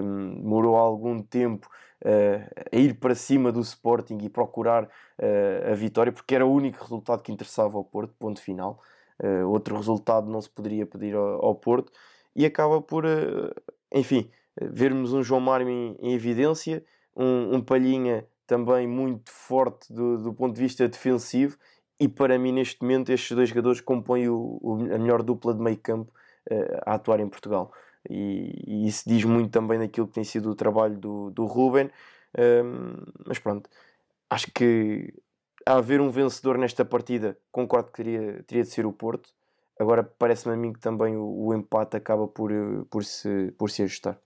Um, 0.02 0.40
demorou 0.40 0.76
algum 0.76 1.20
tempo 1.20 1.68
uh, 2.02 2.66
a 2.72 2.76
ir 2.76 2.94
para 2.94 3.14
cima 3.14 3.52
do 3.52 3.60
Sporting 3.60 4.16
e 4.22 4.28
procurar 4.30 4.84
uh, 4.84 5.70
a 5.70 5.74
vitória, 5.74 6.12
porque 6.12 6.34
era 6.34 6.46
o 6.46 6.52
único 6.52 6.82
resultado 6.82 7.22
que 7.22 7.30
interessava 7.30 7.76
ao 7.76 7.84
Porto, 7.84 8.14
ponto 8.18 8.40
final. 8.40 8.80
Uh, 9.22 9.46
outro 9.46 9.76
resultado 9.76 10.30
não 10.30 10.40
se 10.40 10.48
poderia 10.48 10.86
pedir 10.86 11.14
ao, 11.14 11.44
ao 11.44 11.54
Porto. 11.54 11.92
E 12.34 12.46
acaba 12.46 12.80
por, 12.80 13.04
enfim, 13.92 14.30
vermos 14.56 15.12
um 15.12 15.20
João 15.20 15.40
Mário 15.40 15.68
em, 15.68 15.96
em 16.00 16.14
evidência, 16.14 16.82
um, 17.14 17.56
um 17.56 17.60
Palhinha 17.60 18.24
também 18.50 18.84
muito 18.84 19.30
forte 19.30 19.92
do, 19.92 20.18
do 20.18 20.34
ponto 20.34 20.56
de 20.56 20.60
vista 20.60 20.88
defensivo. 20.88 21.56
E 22.00 22.08
para 22.08 22.36
mim 22.36 22.50
neste 22.50 22.82
momento 22.82 23.12
estes 23.12 23.36
dois 23.36 23.48
jogadores 23.50 23.80
compõem 23.80 24.28
o, 24.28 24.58
o 24.60 24.74
a 24.92 24.98
melhor 24.98 25.22
dupla 25.22 25.54
de 25.54 25.60
meio 25.60 25.76
campo 25.76 26.12
uh, 26.50 26.80
a 26.84 26.94
atuar 26.94 27.20
em 27.20 27.28
Portugal. 27.28 27.72
E, 28.08 28.64
e, 28.66 28.88
isso 28.88 29.08
diz 29.08 29.24
muito 29.24 29.50
também 29.50 29.78
daquilo 29.78 30.08
que 30.08 30.14
tem 30.14 30.24
sido 30.24 30.50
o 30.50 30.54
trabalho 30.56 30.98
do, 30.98 31.30
do 31.30 31.44
Ruben. 31.44 31.90
Um, 32.36 32.96
mas 33.24 33.38
pronto 33.38 33.70
acho 34.28 34.50
que 34.52 35.12
a 35.66 35.76
haver 35.76 36.00
um 36.00 36.10
vencedor 36.10 36.56
nesta 36.56 36.84
partida 36.84 37.36
concordo 37.52 37.90
que 37.90 38.02
teria, 38.02 38.42
teria 38.44 38.62
de 38.62 38.70
ser 38.70 38.86
o 38.86 38.92
Porto. 38.92 39.28
Agora 39.78 40.02
parece-me 40.02 40.54
a 40.54 40.56
mim 40.56 40.72
que 40.72 40.80
também 40.80 41.16
o, 41.16 41.46
o, 41.46 41.54
empate 41.54 41.96
acaba 41.96 42.26
por, 42.26 42.50
por, 42.90 43.04
se, 43.04 43.52
por 43.58 43.70
se 43.70 43.82
ajustar. 43.82 44.18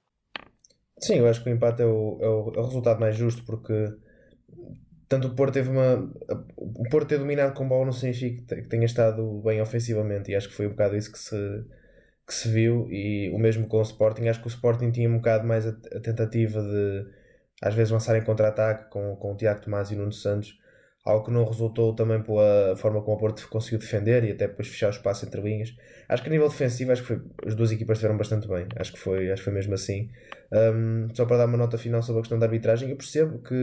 Sim, 0.98 1.16
eu 1.16 1.28
acho 1.28 1.42
que 1.42 1.50
o 1.50 1.52
empate 1.52 1.82
é 1.82 1.86
o, 1.86 2.18
é 2.20 2.28
o, 2.28 2.52
é 2.54 2.60
o 2.60 2.64
resultado 2.64 3.00
mais 3.00 3.16
justo 3.16 3.44
porque 3.44 3.72
tanto 5.14 5.28
o 5.28 5.34
Porto 5.34 5.54
teve 5.54 5.70
uma. 5.70 6.10
O 6.56 6.88
Porto 6.90 7.08
ter 7.08 7.18
dominado 7.18 7.54
com 7.54 7.68
bola 7.68 7.84
não 7.84 7.92
significa 7.92 8.56
que 8.56 8.68
tenha 8.68 8.84
estado 8.84 9.40
bem 9.44 9.60
ofensivamente, 9.60 10.30
e 10.30 10.34
acho 10.34 10.48
que 10.48 10.54
foi 10.54 10.66
um 10.66 10.70
bocado 10.70 10.96
isso 10.96 11.12
que 11.12 11.18
se, 11.18 11.64
que 12.26 12.34
se 12.34 12.48
viu. 12.48 12.88
E 12.90 13.30
o 13.30 13.38
mesmo 13.38 13.68
com 13.68 13.78
o 13.78 13.82
Sporting, 13.82 14.26
acho 14.28 14.40
que 14.40 14.46
o 14.46 14.48
Sporting 14.48 14.90
tinha 14.90 15.08
um 15.08 15.18
bocado 15.18 15.46
mais 15.46 15.66
a, 15.66 15.70
a 15.70 16.00
tentativa 16.00 16.60
de 16.60 17.06
às 17.62 17.74
vezes 17.74 17.92
lançar 17.92 18.16
em 18.16 18.22
contra-ataque 18.22 18.90
com, 18.90 19.14
com 19.16 19.32
o 19.32 19.36
Tiago 19.36 19.60
Tomás 19.60 19.90
e 19.90 19.94
o 19.94 19.98
Nuno 19.98 20.12
Santos, 20.12 20.58
algo 21.04 21.26
que 21.26 21.30
não 21.30 21.44
resultou 21.44 21.94
também 21.94 22.20
pela 22.22 22.74
forma 22.76 23.00
como 23.02 23.16
o 23.16 23.20
Porto 23.20 23.48
conseguiu 23.48 23.78
defender 23.78 24.24
e 24.24 24.32
até 24.32 24.48
depois 24.48 24.68
fechar 24.68 24.88
o 24.88 24.90
espaço 24.90 25.24
entre 25.24 25.40
linhas. 25.40 25.74
Acho 26.08 26.22
que 26.22 26.28
a 26.28 26.32
nível 26.32 26.48
defensivo, 26.48 26.92
acho 26.92 27.02
que 27.02 27.08
foi, 27.08 27.22
as 27.46 27.54
duas 27.54 27.70
equipas 27.70 27.98
estiveram 27.98 28.18
bastante 28.18 28.48
bem, 28.48 28.66
acho 28.76 28.92
que 28.92 28.98
foi, 28.98 29.30
acho 29.30 29.42
que 29.42 29.44
foi 29.44 29.54
mesmo 29.54 29.74
assim. 29.74 30.10
Um, 30.52 31.08
só 31.14 31.24
para 31.24 31.38
dar 31.38 31.46
uma 31.46 31.56
nota 31.56 31.78
final 31.78 32.02
sobre 32.02 32.18
a 32.18 32.22
questão 32.22 32.38
da 32.38 32.46
arbitragem, 32.46 32.90
eu 32.90 32.96
percebo 32.96 33.38
que 33.38 33.54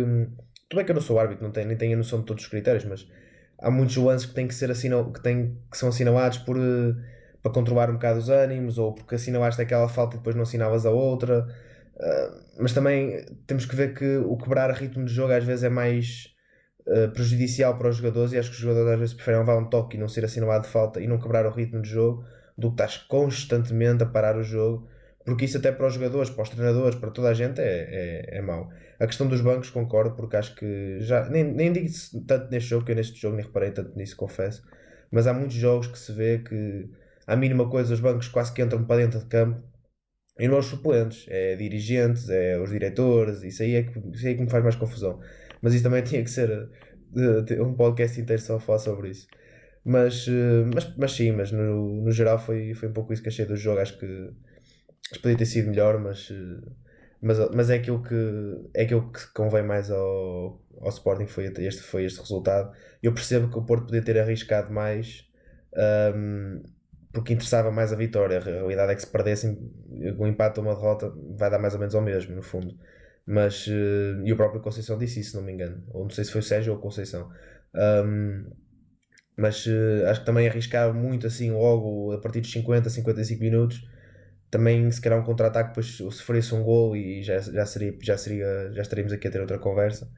tudo 0.71 0.77
bem 0.77 0.85
que 0.85 0.91
eu 0.91 0.95
não 0.95 1.01
sou 1.01 1.19
árbitro, 1.19 1.43
não 1.43 1.51
tenho, 1.51 1.67
nem 1.67 1.75
tenho 1.75 1.95
a 1.95 1.97
noção 1.97 2.21
de 2.21 2.25
todos 2.25 2.45
os 2.45 2.49
critérios, 2.49 2.85
mas 2.85 3.05
há 3.59 3.69
muitos 3.69 3.97
lances 3.97 4.25
que 4.25 4.33
têm 4.33 4.47
que 4.47 4.55
ser 4.55 4.71
assinal, 4.71 5.11
que, 5.11 5.19
que 5.21 5.77
são 5.77 5.89
assinalados 5.89 6.37
por, 6.37 6.55
uh, 6.57 6.95
para 7.43 7.51
controlar 7.51 7.89
um 7.89 7.95
bocado 7.95 8.19
os 8.19 8.29
ânimos, 8.29 8.77
ou 8.77 8.95
porque 8.95 9.15
assinalaste 9.15 9.61
aquela 9.61 9.89
falta 9.89 10.15
e 10.15 10.19
depois 10.19 10.33
não 10.33 10.43
assinalas 10.43 10.85
a 10.85 10.89
outra. 10.89 11.45
Uh, 11.97 12.61
mas 12.61 12.71
também 12.71 13.25
temos 13.45 13.65
que 13.65 13.75
ver 13.75 13.93
que 13.93 14.15
o 14.19 14.37
quebrar 14.37 14.71
ritmo 14.71 15.03
de 15.03 15.13
jogo 15.13 15.33
às 15.33 15.43
vezes 15.43 15.65
é 15.65 15.69
mais 15.69 16.27
uh, 16.87 17.11
prejudicial 17.11 17.77
para 17.77 17.89
os 17.89 17.97
jogadores 17.97 18.31
e 18.31 18.37
acho 18.37 18.49
que 18.49 18.55
os 18.55 18.61
jogadores 18.61 18.93
às 18.93 18.99
vezes 18.99 19.13
preferem 19.13 19.41
levar 19.41 19.57
um 19.57 19.65
toque 19.65 19.97
e 19.97 19.99
não 19.99 20.07
ser 20.07 20.23
assinalado 20.23 20.63
de 20.63 20.69
falta 20.69 21.01
e 21.01 21.07
não 21.07 21.19
quebrar 21.19 21.45
o 21.45 21.51
ritmo 21.51 21.81
de 21.81 21.89
jogo 21.89 22.23
do 22.57 22.69
que 22.69 22.75
estás 22.75 22.95
constantemente 22.95 24.03
a 24.03 24.05
parar 24.05 24.37
o 24.37 24.43
jogo 24.43 24.87
porque 25.25 25.45
isso 25.45 25.57
até 25.57 25.71
para 25.71 25.87
os 25.87 25.93
jogadores, 25.93 26.29
para 26.29 26.43
os 26.43 26.49
treinadores, 26.49 26.97
para 26.97 27.11
toda 27.11 27.29
a 27.29 27.33
gente 27.33 27.59
é, 27.61 28.29
é, 28.31 28.37
é 28.37 28.41
mau. 28.41 28.69
A 28.99 29.05
questão 29.07 29.27
dos 29.27 29.41
bancos 29.41 29.69
concordo, 29.69 30.15
porque 30.15 30.35
acho 30.35 30.55
que 30.55 30.99
já 30.99 31.29
nem, 31.29 31.43
nem 31.43 31.71
digo 31.71 31.87
tanto 32.27 32.49
neste 32.51 32.69
jogo, 32.69 32.85
que 32.85 32.91
eu 32.91 32.95
neste 32.95 33.19
jogo 33.19 33.35
nem 33.35 33.45
reparei 33.45 33.71
tanto 33.71 33.95
nisso, 33.97 34.15
confesso, 34.15 34.63
mas 35.11 35.27
há 35.27 35.33
muitos 35.33 35.55
jogos 35.55 35.87
que 35.87 35.97
se 35.99 36.11
vê 36.11 36.39
que 36.39 36.89
a 37.27 37.35
mínima 37.35 37.69
coisa 37.69 37.93
os 37.93 37.99
bancos 37.99 38.27
quase 38.27 38.53
que 38.53 38.61
entram 38.61 38.83
para 38.85 39.01
dentro 39.01 39.19
de 39.19 39.25
campo 39.25 39.61
e 40.39 40.47
não 40.47 40.59
os 40.59 40.65
suplentes, 40.65 41.25
é 41.29 41.55
dirigentes, 41.55 42.29
é 42.29 42.57
os 42.59 42.69
diretores, 42.71 43.43
isso 43.43 43.61
aí 43.63 43.75
é 43.75 43.83
que, 43.83 43.99
isso 44.13 44.25
aí 44.25 44.33
é 44.33 44.35
que 44.35 44.41
me 44.41 44.49
faz 44.49 44.63
mais 44.63 44.75
confusão. 44.75 45.19
Mas 45.61 45.73
isso 45.73 45.83
também 45.83 46.01
tinha 46.03 46.23
que 46.23 46.29
ser 46.29 46.49
uh, 46.49 47.63
um 47.63 47.75
podcast 47.75 48.19
inteiro 48.19 48.41
só 48.41 48.55
a 48.55 48.59
falar 48.59 48.79
sobre 48.79 49.09
isso. 49.09 49.27
Mas, 49.83 50.27
uh, 50.27 50.69
mas, 50.73 50.95
mas 50.97 51.11
sim, 51.11 51.31
mas 51.31 51.51
no, 51.51 52.01
no 52.03 52.11
geral 52.11 52.39
foi, 52.39 52.73
foi 52.73 52.89
um 52.89 52.93
pouco 52.93 53.13
isso 53.13 53.21
que 53.21 53.29
achei 53.29 53.45
do 53.45 53.55
jogo. 53.55 53.79
Acho 53.81 53.99
que 53.99 54.31
podia 55.19 55.37
ter 55.37 55.45
sido 55.45 55.69
melhor, 55.69 55.99
mas, 55.99 56.29
eh, 56.31 56.69
mas, 57.21 57.37
mas 57.53 57.69
é 57.69 57.75
aquilo 57.75 58.01
que 58.01 58.15
é 58.73 58.83
aquilo 58.83 59.11
que 59.11 59.27
convém 59.33 59.63
mais 59.63 59.91
ao, 59.91 60.61
ao 60.79 60.89
Sporting 60.89 61.27
foi 61.27 61.45
este, 61.59 61.81
foi 61.81 62.05
este 62.05 62.19
resultado. 62.19 62.71
Eu 63.01 63.13
percebo 63.13 63.49
que 63.49 63.57
o 63.57 63.63
Porto 63.65 63.85
podia 63.85 64.01
ter 64.01 64.19
arriscado 64.19 64.71
mais 64.73 65.27
um, 66.15 66.63
porque 67.13 67.33
interessava 67.33 67.71
mais 67.71 67.91
a 67.91 67.95
vitória. 67.95 68.37
A 68.37 68.41
realidade 68.41 68.91
é 68.93 68.95
que 68.95 69.01
se 69.01 69.07
perdessem 69.07 69.57
um 70.17 70.27
empate 70.27 70.59
ou 70.59 70.65
uma 70.65 70.75
derrota 70.75 71.13
vai 71.37 71.49
dar 71.49 71.59
mais 71.59 71.73
ou 71.73 71.79
menos 71.79 71.95
ao 71.95 72.01
mesmo, 72.01 72.35
no 72.35 72.41
fundo. 72.41 72.77
Mas 73.25 73.67
uh, 73.67 74.23
e 74.23 74.33
o 74.33 74.37
próprio 74.37 74.61
Conceição 74.61 74.97
disse 74.97 75.19
isso, 75.19 75.31
se 75.31 75.35
não 75.35 75.43
me 75.43 75.51
engano. 75.53 75.83
Ou 75.89 76.03
não 76.03 76.09
sei 76.09 76.23
se 76.23 76.31
foi 76.31 76.39
o 76.39 76.43
Sérgio 76.43 76.73
ou 76.73 76.79
o 76.79 76.81
Conceição. 76.81 77.29
Um, 77.75 78.49
mas 79.37 79.65
uh, 79.65 80.07
acho 80.07 80.21
que 80.21 80.25
também 80.25 80.47
arriscar 80.47 80.93
muito 80.93 81.27
assim 81.27 81.51
logo 81.51 82.11
a 82.13 82.19
partir 82.19 82.41
dos 82.41 82.51
50, 82.51 82.89
55 82.89 83.41
minutos 83.41 83.87
também 84.51 84.91
se 84.91 85.01
calhar 85.01 85.19
um 85.19 85.23
contra-ataque 85.23 85.69
depois 85.69 85.87
sofresse 86.15 86.53
um 86.53 86.61
gol 86.61 86.95
e 86.95 87.23
já, 87.23 87.39
já, 87.39 87.65
seria, 87.65 87.97
já, 88.01 88.17
seria, 88.17 88.71
já 88.73 88.81
estaríamos 88.81 89.13
aqui 89.13 89.27
a 89.27 89.31
ter 89.31 89.39
outra 89.39 89.57
conversa. 89.57 90.11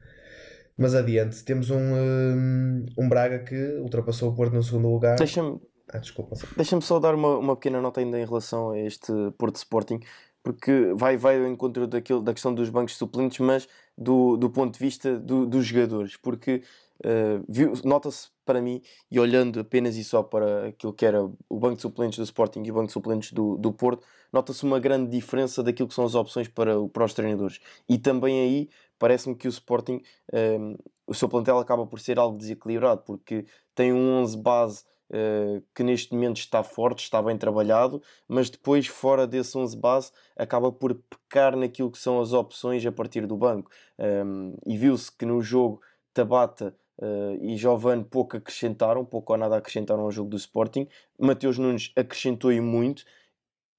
Mas 0.76 0.94
adiante, 0.94 1.44
temos 1.44 1.70
um, 1.70 1.78
um, 1.78 2.86
um 2.98 3.08
Braga 3.08 3.38
que 3.38 3.78
ultrapassou 3.78 4.32
o 4.32 4.34
Porto 4.34 4.52
no 4.52 4.62
segundo 4.62 4.88
lugar. 4.88 5.16
Deixa-me 5.16 5.60
ah, 5.88 5.98
desculpa. 5.98 6.36
Deixa-me 6.56 6.82
só 6.82 6.98
dar 6.98 7.14
uma, 7.14 7.38
uma 7.38 7.56
pequena 7.56 7.80
nota 7.80 8.00
ainda 8.00 8.18
em 8.18 8.24
relação 8.24 8.70
a 8.70 8.78
este 8.78 9.12
Porto 9.38 9.56
Sporting, 9.56 10.00
porque 10.42 10.92
vai, 10.94 11.16
vai 11.16 11.38
ao 11.38 11.46
encontro 11.46 11.86
daquilo, 11.86 12.20
da 12.20 12.32
questão 12.32 12.52
dos 12.54 12.68
bancos 12.68 12.96
suplentes, 12.96 13.38
mas 13.38 13.68
do, 13.96 14.36
do 14.36 14.50
ponto 14.50 14.74
de 14.74 14.80
vista 14.80 15.18
do, 15.18 15.46
dos 15.46 15.66
jogadores, 15.66 16.16
porque 16.16 16.62
uh, 17.04 17.88
nota-se 17.88 18.28
para 18.44 18.60
mim, 18.60 18.82
e 19.10 19.18
olhando 19.18 19.60
apenas 19.60 19.96
e 19.96 20.04
só 20.04 20.22
para 20.22 20.68
aquilo 20.68 20.92
que 20.92 21.06
era 21.06 21.24
o 21.24 21.58
banco 21.58 21.76
de 21.76 21.82
suplentes 21.82 22.18
do 22.18 22.24
Sporting 22.24 22.62
e 22.64 22.70
o 22.70 22.74
banco 22.74 22.88
de 22.88 22.92
suplentes 22.92 23.32
do, 23.32 23.56
do 23.56 23.72
Porto, 23.72 24.06
nota-se 24.32 24.62
uma 24.64 24.78
grande 24.78 25.10
diferença 25.10 25.62
daquilo 25.62 25.88
que 25.88 25.94
são 25.94 26.04
as 26.04 26.14
opções 26.14 26.48
para, 26.48 26.74
para 26.88 27.04
os 27.04 27.14
treinadores. 27.14 27.58
E 27.88 27.96
também 27.96 28.40
aí 28.40 28.68
parece-me 28.98 29.34
que 29.34 29.48
o 29.48 29.50
Sporting, 29.50 30.02
um, 30.32 30.76
o 31.06 31.14
seu 31.14 31.28
plantel 31.28 31.58
acaba 31.58 31.86
por 31.86 32.00
ser 32.00 32.18
algo 32.18 32.36
desequilibrado, 32.36 33.02
porque 33.04 33.46
tem 33.74 33.92
um 33.92 34.20
11 34.20 34.36
base 34.38 34.84
uh, 35.10 35.62
que 35.74 35.82
neste 35.82 36.12
momento 36.12 36.36
está 36.36 36.62
forte, 36.62 37.02
está 37.02 37.22
bem 37.22 37.36
trabalhado, 37.36 38.02
mas 38.28 38.50
depois, 38.50 38.86
fora 38.86 39.26
desse 39.26 39.56
11 39.56 39.76
base, 39.76 40.12
acaba 40.36 40.70
por 40.70 40.94
pecar 40.94 41.56
naquilo 41.56 41.90
que 41.90 41.98
são 41.98 42.20
as 42.20 42.32
opções 42.32 42.84
a 42.84 42.92
partir 42.92 43.26
do 43.26 43.36
banco. 43.36 43.70
Um, 43.98 44.56
e 44.66 44.76
viu-se 44.76 45.10
que 45.10 45.24
no 45.24 45.40
jogo 45.40 45.80
Tabata 46.12 46.76
Uh, 46.98 47.34
e 47.42 47.56
Giovanni 47.56 48.04
pouco 48.04 48.36
acrescentaram, 48.36 49.04
pouco 49.04 49.32
ou 49.32 49.38
nada 49.38 49.56
acrescentaram 49.56 50.02
ao 50.02 50.10
jogo 50.10 50.30
do 50.30 50.36
Sporting. 50.36 50.86
Mateus 51.18 51.58
Nunes 51.58 51.92
acrescentou 51.96 52.52
e 52.52 52.60
muito, 52.60 53.04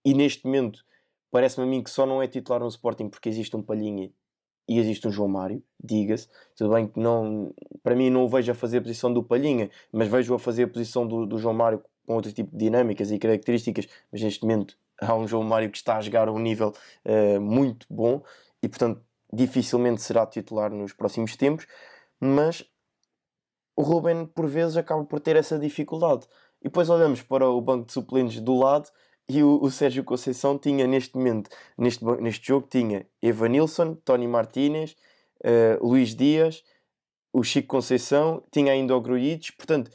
e 0.04 0.14
neste 0.14 0.46
momento 0.46 0.84
parece-me 1.32 1.66
a 1.66 1.70
mim 1.70 1.82
que 1.82 1.90
só 1.90 2.06
não 2.06 2.22
é 2.22 2.28
titular 2.28 2.62
no 2.62 2.68
Sporting 2.68 3.10
porque 3.10 3.30
existe 3.30 3.56
um 3.56 3.62
Palhinha 3.62 4.12
e 4.68 4.80
existe 4.80 5.08
um 5.08 5.12
João 5.12 5.30
Mário, 5.30 5.64
diga-se. 5.84 6.28
Tudo 6.56 6.74
bem 6.74 6.88
que 6.88 7.00
não, 7.00 7.54
para 7.84 7.96
mim 7.96 8.10
não 8.10 8.24
o 8.26 8.30
vejo 8.30 8.52
a 8.52 8.56
fazer 8.56 8.80
a 8.80 8.82
posição 8.82 9.14
do 9.14 9.24
Palhinha, 9.24 9.70
mas 9.92 10.08
vejo 10.08 10.34
a 10.34 10.40
fazer 10.40 10.64
a 10.64 10.68
posição 10.68 11.08
do, 11.08 11.26
do 11.26 11.38
João 11.38 11.54
Mário 11.54 11.84
com 12.06 12.16
outro 12.16 12.32
tipo 12.32 12.52
de 12.52 12.58
dinâmicas 12.58 13.12
e 13.12 13.20
características. 13.20 13.88
Mas 14.12 14.22
neste 14.22 14.44
momento 14.44 14.78
há 15.00 15.16
um 15.16 15.28
João 15.28 15.44
Mário 15.44 15.70
que 15.70 15.78
está 15.78 15.98
a 15.98 16.02
jogar 16.02 16.28
a 16.28 16.32
um 16.32 16.40
nível 16.40 16.74
uh, 17.06 17.40
muito 17.40 17.86
bom 17.90 18.24
e, 18.62 18.68
portanto, 18.68 19.02
dificilmente 19.32 20.02
será 20.02 20.26
titular 20.26 20.72
nos 20.72 20.94
próximos 20.94 21.36
tempos. 21.36 21.68
Mas 22.20 22.66
o 23.76 23.82
Ruben 23.82 24.26
por 24.26 24.48
vezes 24.48 24.78
acaba 24.78 25.04
por 25.04 25.20
ter 25.20 25.36
essa 25.36 25.60
dificuldade. 25.60 26.28
E 26.62 26.66
depois 26.66 26.90
olhamos 26.90 27.22
para 27.22 27.48
o 27.50 27.62
banco 27.62 27.86
de 27.86 27.94
suplentes 27.94 28.40
do 28.40 28.56
lado 28.56 28.90
e 29.28 29.44
o, 29.44 29.60
o 29.62 29.70
Sérgio 29.70 30.04
Conceição 30.04 30.58
tinha 30.58 30.88
neste 30.88 31.16
momento, 31.16 31.50
neste, 31.78 32.04
neste 32.22 32.48
jogo, 32.48 32.68
tinha 32.70 33.08
Evanilson, 33.22 33.96
Tony 33.96 34.28
Martínez, 34.28 34.96
uh, 35.44 35.86
Luís 35.86 36.16
Dias, 36.16 36.64
o 37.34 37.44
Chico 37.44 37.68
Conceição, 37.68 38.42
tinha 38.52 38.72
ainda 38.72 38.96
o 38.96 39.02
Gruites, 39.02 39.52
portanto, 39.52 39.92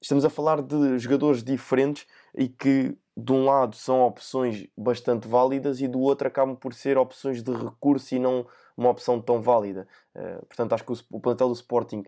estamos 0.00 0.24
a 0.24 0.30
falar 0.30 0.62
de 0.62 0.98
jogadores 0.98 1.44
diferentes 1.44 2.06
e 2.36 2.48
que 2.48 2.96
de 3.16 3.32
um 3.32 3.44
lado 3.44 3.76
são 3.76 4.00
opções 4.02 4.66
bastante 4.76 5.28
válidas 5.28 5.80
e 5.80 5.86
do 5.86 6.00
outro 6.00 6.26
acabam 6.26 6.56
por 6.56 6.72
ser 6.72 6.96
opções 6.96 7.42
de 7.42 7.52
recurso 7.52 8.14
e 8.14 8.18
não 8.18 8.46
uma 8.76 8.88
opção 8.88 9.20
tão 9.20 9.40
válida. 9.40 9.86
Uh, 10.16 10.46
portanto, 10.46 10.72
acho 10.72 10.84
que 10.84 10.92
o, 10.92 10.96
o 11.10 11.20
plantel 11.20 11.48
do 11.48 11.54
Sporting 11.54 12.04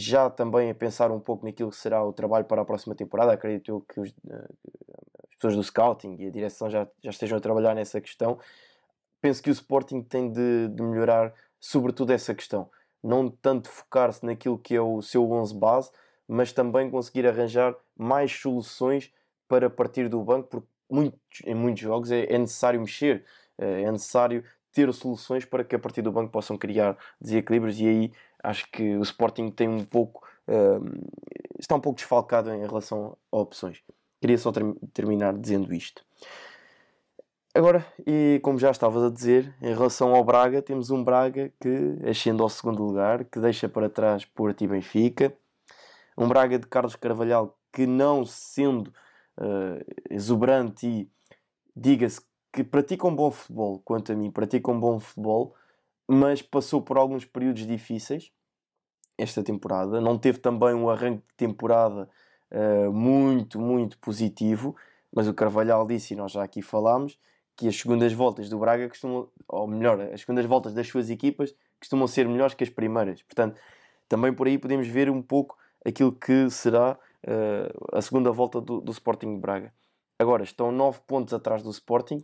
já 0.00 0.30
também 0.30 0.70
a 0.70 0.74
pensar 0.74 1.10
um 1.10 1.20
pouco 1.20 1.44
naquilo 1.44 1.70
que 1.70 1.76
será 1.76 2.04
o 2.04 2.12
trabalho 2.12 2.44
para 2.44 2.62
a 2.62 2.64
próxima 2.64 2.94
temporada. 2.94 3.32
Acredito 3.32 3.70
eu 3.70 3.80
que 3.80 4.00
os, 4.00 4.10
uh, 4.10 4.54
as 5.28 5.34
pessoas 5.34 5.56
do 5.56 5.62
scouting 5.62 6.16
e 6.18 6.26
a 6.26 6.30
direção 6.30 6.68
já, 6.68 6.86
já 7.02 7.10
estejam 7.10 7.38
a 7.38 7.40
trabalhar 7.40 7.74
nessa 7.74 8.00
questão. 8.00 8.38
Penso 9.20 9.42
que 9.42 9.50
o 9.50 9.52
Sporting 9.52 10.02
tem 10.02 10.30
de, 10.30 10.68
de 10.68 10.82
melhorar, 10.82 11.32
sobretudo, 11.58 12.12
essa 12.12 12.34
questão. 12.34 12.70
Não 13.02 13.30
tanto 13.30 13.68
focar-se 13.68 14.24
naquilo 14.24 14.58
que 14.58 14.74
é 14.74 14.80
o 14.80 15.02
seu 15.02 15.30
11 15.30 15.54
base, 15.54 15.90
mas 16.26 16.52
também 16.52 16.90
conseguir 16.90 17.26
arranjar 17.26 17.74
mais 17.96 18.32
soluções 18.32 19.12
para 19.48 19.68
partir 19.68 20.08
do 20.08 20.22
banco, 20.22 20.48
porque 20.48 20.68
muitos, 20.88 21.42
em 21.44 21.54
muitos 21.54 21.82
jogos 21.82 22.10
é, 22.10 22.24
é 22.32 22.38
necessário 22.38 22.80
mexer, 22.80 23.24
eh, 23.58 23.82
é 23.82 23.92
necessário 23.92 24.44
ter 24.72 24.92
soluções 24.94 25.44
para 25.44 25.64
que 25.64 25.74
a 25.74 25.78
partir 25.78 26.02
do 26.02 26.12
banco 26.12 26.30
possam 26.30 26.56
criar 26.56 26.96
desequilíbrios 27.20 27.80
e 27.80 27.88
aí 27.88 28.12
acho 28.42 28.70
que 28.70 28.96
o 28.96 29.02
Sporting 29.02 29.50
tem 29.50 29.68
um 29.68 29.84
pouco 29.84 30.26
uh, 30.48 31.40
está 31.58 31.74
um 31.74 31.80
pouco 31.80 31.96
desfalcado 31.96 32.50
em 32.50 32.60
relação 32.60 33.16
a 33.30 33.38
opções. 33.38 33.82
Queria 34.20 34.38
só 34.38 34.50
ter, 34.50 34.64
terminar 34.92 35.36
dizendo 35.36 35.72
isto. 35.72 36.04
Agora, 37.54 37.84
e 38.06 38.40
como 38.42 38.58
já 38.58 38.70
estavas 38.70 39.02
a 39.02 39.10
dizer, 39.10 39.54
em 39.60 39.74
relação 39.74 40.14
ao 40.14 40.24
Braga, 40.24 40.62
temos 40.62 40.90
um 40.90 41.02
Braga 41.02 41.52
que 41.60 41.98
ascende 42.08 42.40
ao 42.40 42.48
segundo 42.48 42.82
lugar, 42.82 43.24
que 43.24 43.40
deixa 43.40 43.68
para 43.68 43.88
trás 43.90 44.24
Porto 44.24 44.62
e 44.62 44.68
Benfica. 44.68 45.34
Um 46.16 46.28
Braga 46.28 46.58
de 46.58 46.66
Carlos 46.66 46.94
Carvalhal 46.94 47.56
que 47.72 47.86
não 47.86 48.24
sendo 48.24 48.88
uh, 49.38 49.84
exuberante 50.08 50.86
e 50.86 51.10
diga-se 51.74 52.20
que 52.52 52.64
pratica 52.64 53.06
um 53.06 53.14
bom 53.14 53.30
futebol, 53.30 53.80
quanto 53.84 54.12
a 54.12 54.14
mim, 54.14 54.30
pratica 54.30 54.70
um 54.70 54.78
bom 54.78 54.98
futebol, 54.98 55.54
mas 56.12 56.42
passou 56.42 56.82
por 56.82 56.98
alguns 56.98 57.24
períodos 57.24 57.64
difíceis 57.64 58.32
esta 59.16 59.44
temporada. 59.44 60.00
Não 60.00 60.18
teve 60.18 60.38
também 60.38 60.74
um 60.74 60.90
arranque 60.90 61.22
de 61.28 61.34
temporada 61.36 62.08
uh, 62.50 62.92
muito, 62.92 63.60
muito 63.60 63.96
positivo, 63.98 64.74
mas 65.14 65.28
o 65.28 65.34
Carvalhal 65.34 65.86
disse, 65.86 66.14
e 66.14 66.16
nós 66.16 66.32
já 66.32 66.42
aqui 66.42 66.62
falámos, 66.62 67.16
que 67.56 67.68
as 67.68 67.76
segundas 67.76 68.12
voltas 68.12 68.48
do 68.48 68.58
Braga 68.58 68.88
costumam, 68.88 69.28
ou 69.46 69.68
melhor, 69.68 70.00
as 70.00 70.22
segundas 70.22 70.44
voltas 70.46 70.74
das 70.74 70.88
suas 70.88 71.10
equipas 71.10 71.54
costumam 71.78 72.08
ser 72.08 72.26
melhores 72.26 72.54
que 72.54 72.64
as 72.64 72.70
primeiras. 72.70 73.22
Portanto, 73.22 73.60
também 74.08 74.32
por 74.32 74.48
aí 74.48 74.58
podemos 74.58 74.88
ver 74.88 75.08
um 75.08 75.22
pouco 75.22 75.56
aquilo 75.86 76.10
que 76.10 76.50
será 76.50 76.98
uh, 77.24 77.96
a 77.96 78.02
segunda 78.02 78.32
volta 78.32 78.60
do, 78.60 78.80
do 78.80 78.90
Sporting 78.90 79.38
Braga. 79.38 79.72
Agora, 80.18 80.42
estão 80.42 80.72
9 80.72 81.02
pontos 81.06 81.32
atrás 81.32 81.62
do 81.62 81.70
Sporting 81.70 82.20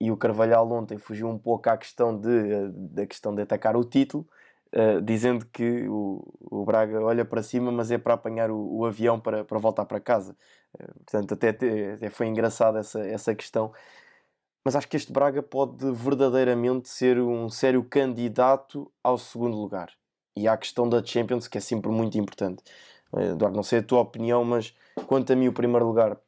e 0.00 0.10
o 0.10 0.16
Carvalhal 0.16 0.70
ontem 0.70 0.98
fugiu 0.98 1.28
um 1.28 1.38
pouco 1.38 1.68
à 1.70 1.76
questão 1.76 2.18
de, 2.18 2.28
uh, 2.28 2.72
da 2.72 3.06
questão 3.06 3.34
de 3.34 3.42
atacar 3.42 3.76
o 3.76 3.84
título, 3.84 4.26
uh, 4.74 5.00
dizendo 5.02 5.46
que 5.46 5.88
o, 5.88 6.22
o, 6.40 6.64
Braga 6.64 7.00
olha 7.02 7.24
para 7.24 7.42
cima, 7.42 7.72
mas 7.72 7.90
é 7.90 7.98
para 7.98 8.14
apanhar 8.14 8.50
o, 8.50 8.78
o 8.78 8.84
avião 8.84 9.18
para, 9.18 9.44
para 9.44 9.58
voltar 9.58 9.84
para 9.86 10.00
casa. 10.00 10.36
portanto, 11.04 11.32
até, 11.34 11.50
até 11.50 12.10
foi 12.10 12.26
engraçada 12.26 12.80
essa, 12.80 13.00
essa 13.06 13.34
questão. 13.34 13.72
Mas 14.64 14.74
acho 14.74 14.88
que 14.88 14.96
este 14.96 15.12
Braga 15.12 15.42
pode 15.44 15.92
verdadeiramente 15.92 16.88
ser 16.88 17.20
um 17.20 17.48
sério 17.48 17.84
candidato 17.84 18.90
ao 19.00 19.16
segundo 19.16 19.56
lugar. 19.56 19.92
E 20.36 20.48
há 20.48 20.54
a 20.54 20.56
questão 20.56 20.88
da 20.88 21.02
Champions, 21.04 21.46
que 21.48 21.56
é 21.56 21.60
sempre 21.60 21.88
muito 21.90 22.18
importante. 22.18 22.64
Eh, 23.16 23.30
Eduardo, 23.30 23.56
não 23.56 23.62
sei 23.62 23.78
a 23.78 23.82
tua 23.82 24.00
opinião, 24.00 24.44
mas 24.44 24.74
quanto 25.06 25.32
a 25.32 25.36
mim, 25.36 25.48
o 25.48 25.52
primeiro 25.52 25.86
lugar, 25.86 26.18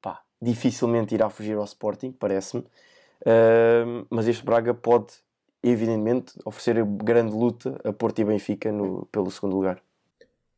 pá, 0.00 0.22
dificilmente 0.40 1.14
irá 1.14 1.28
fugir 1.28 1.56
ao 1.56 1.64
Sporting, 1.64 2.12
parece-me. 2.12 2.64
Mas 4.10 4.26
este 4.26 4.44
Braga 4.44 4.74
pode, 4.74 5.14
evidentemente, 5.62 6.32
oferecer 6.44 6.84
grande 6.84 7.32
luta 7.32 7.78
a 7.84 7.92
Porto 7.92 8.20
e 8.20 8.24
Benfica 8.24 8.72
no, 8.72 9.06
pelo 9.06 9.30
segundo 9.30 9.56
lugar. 9.56 9.82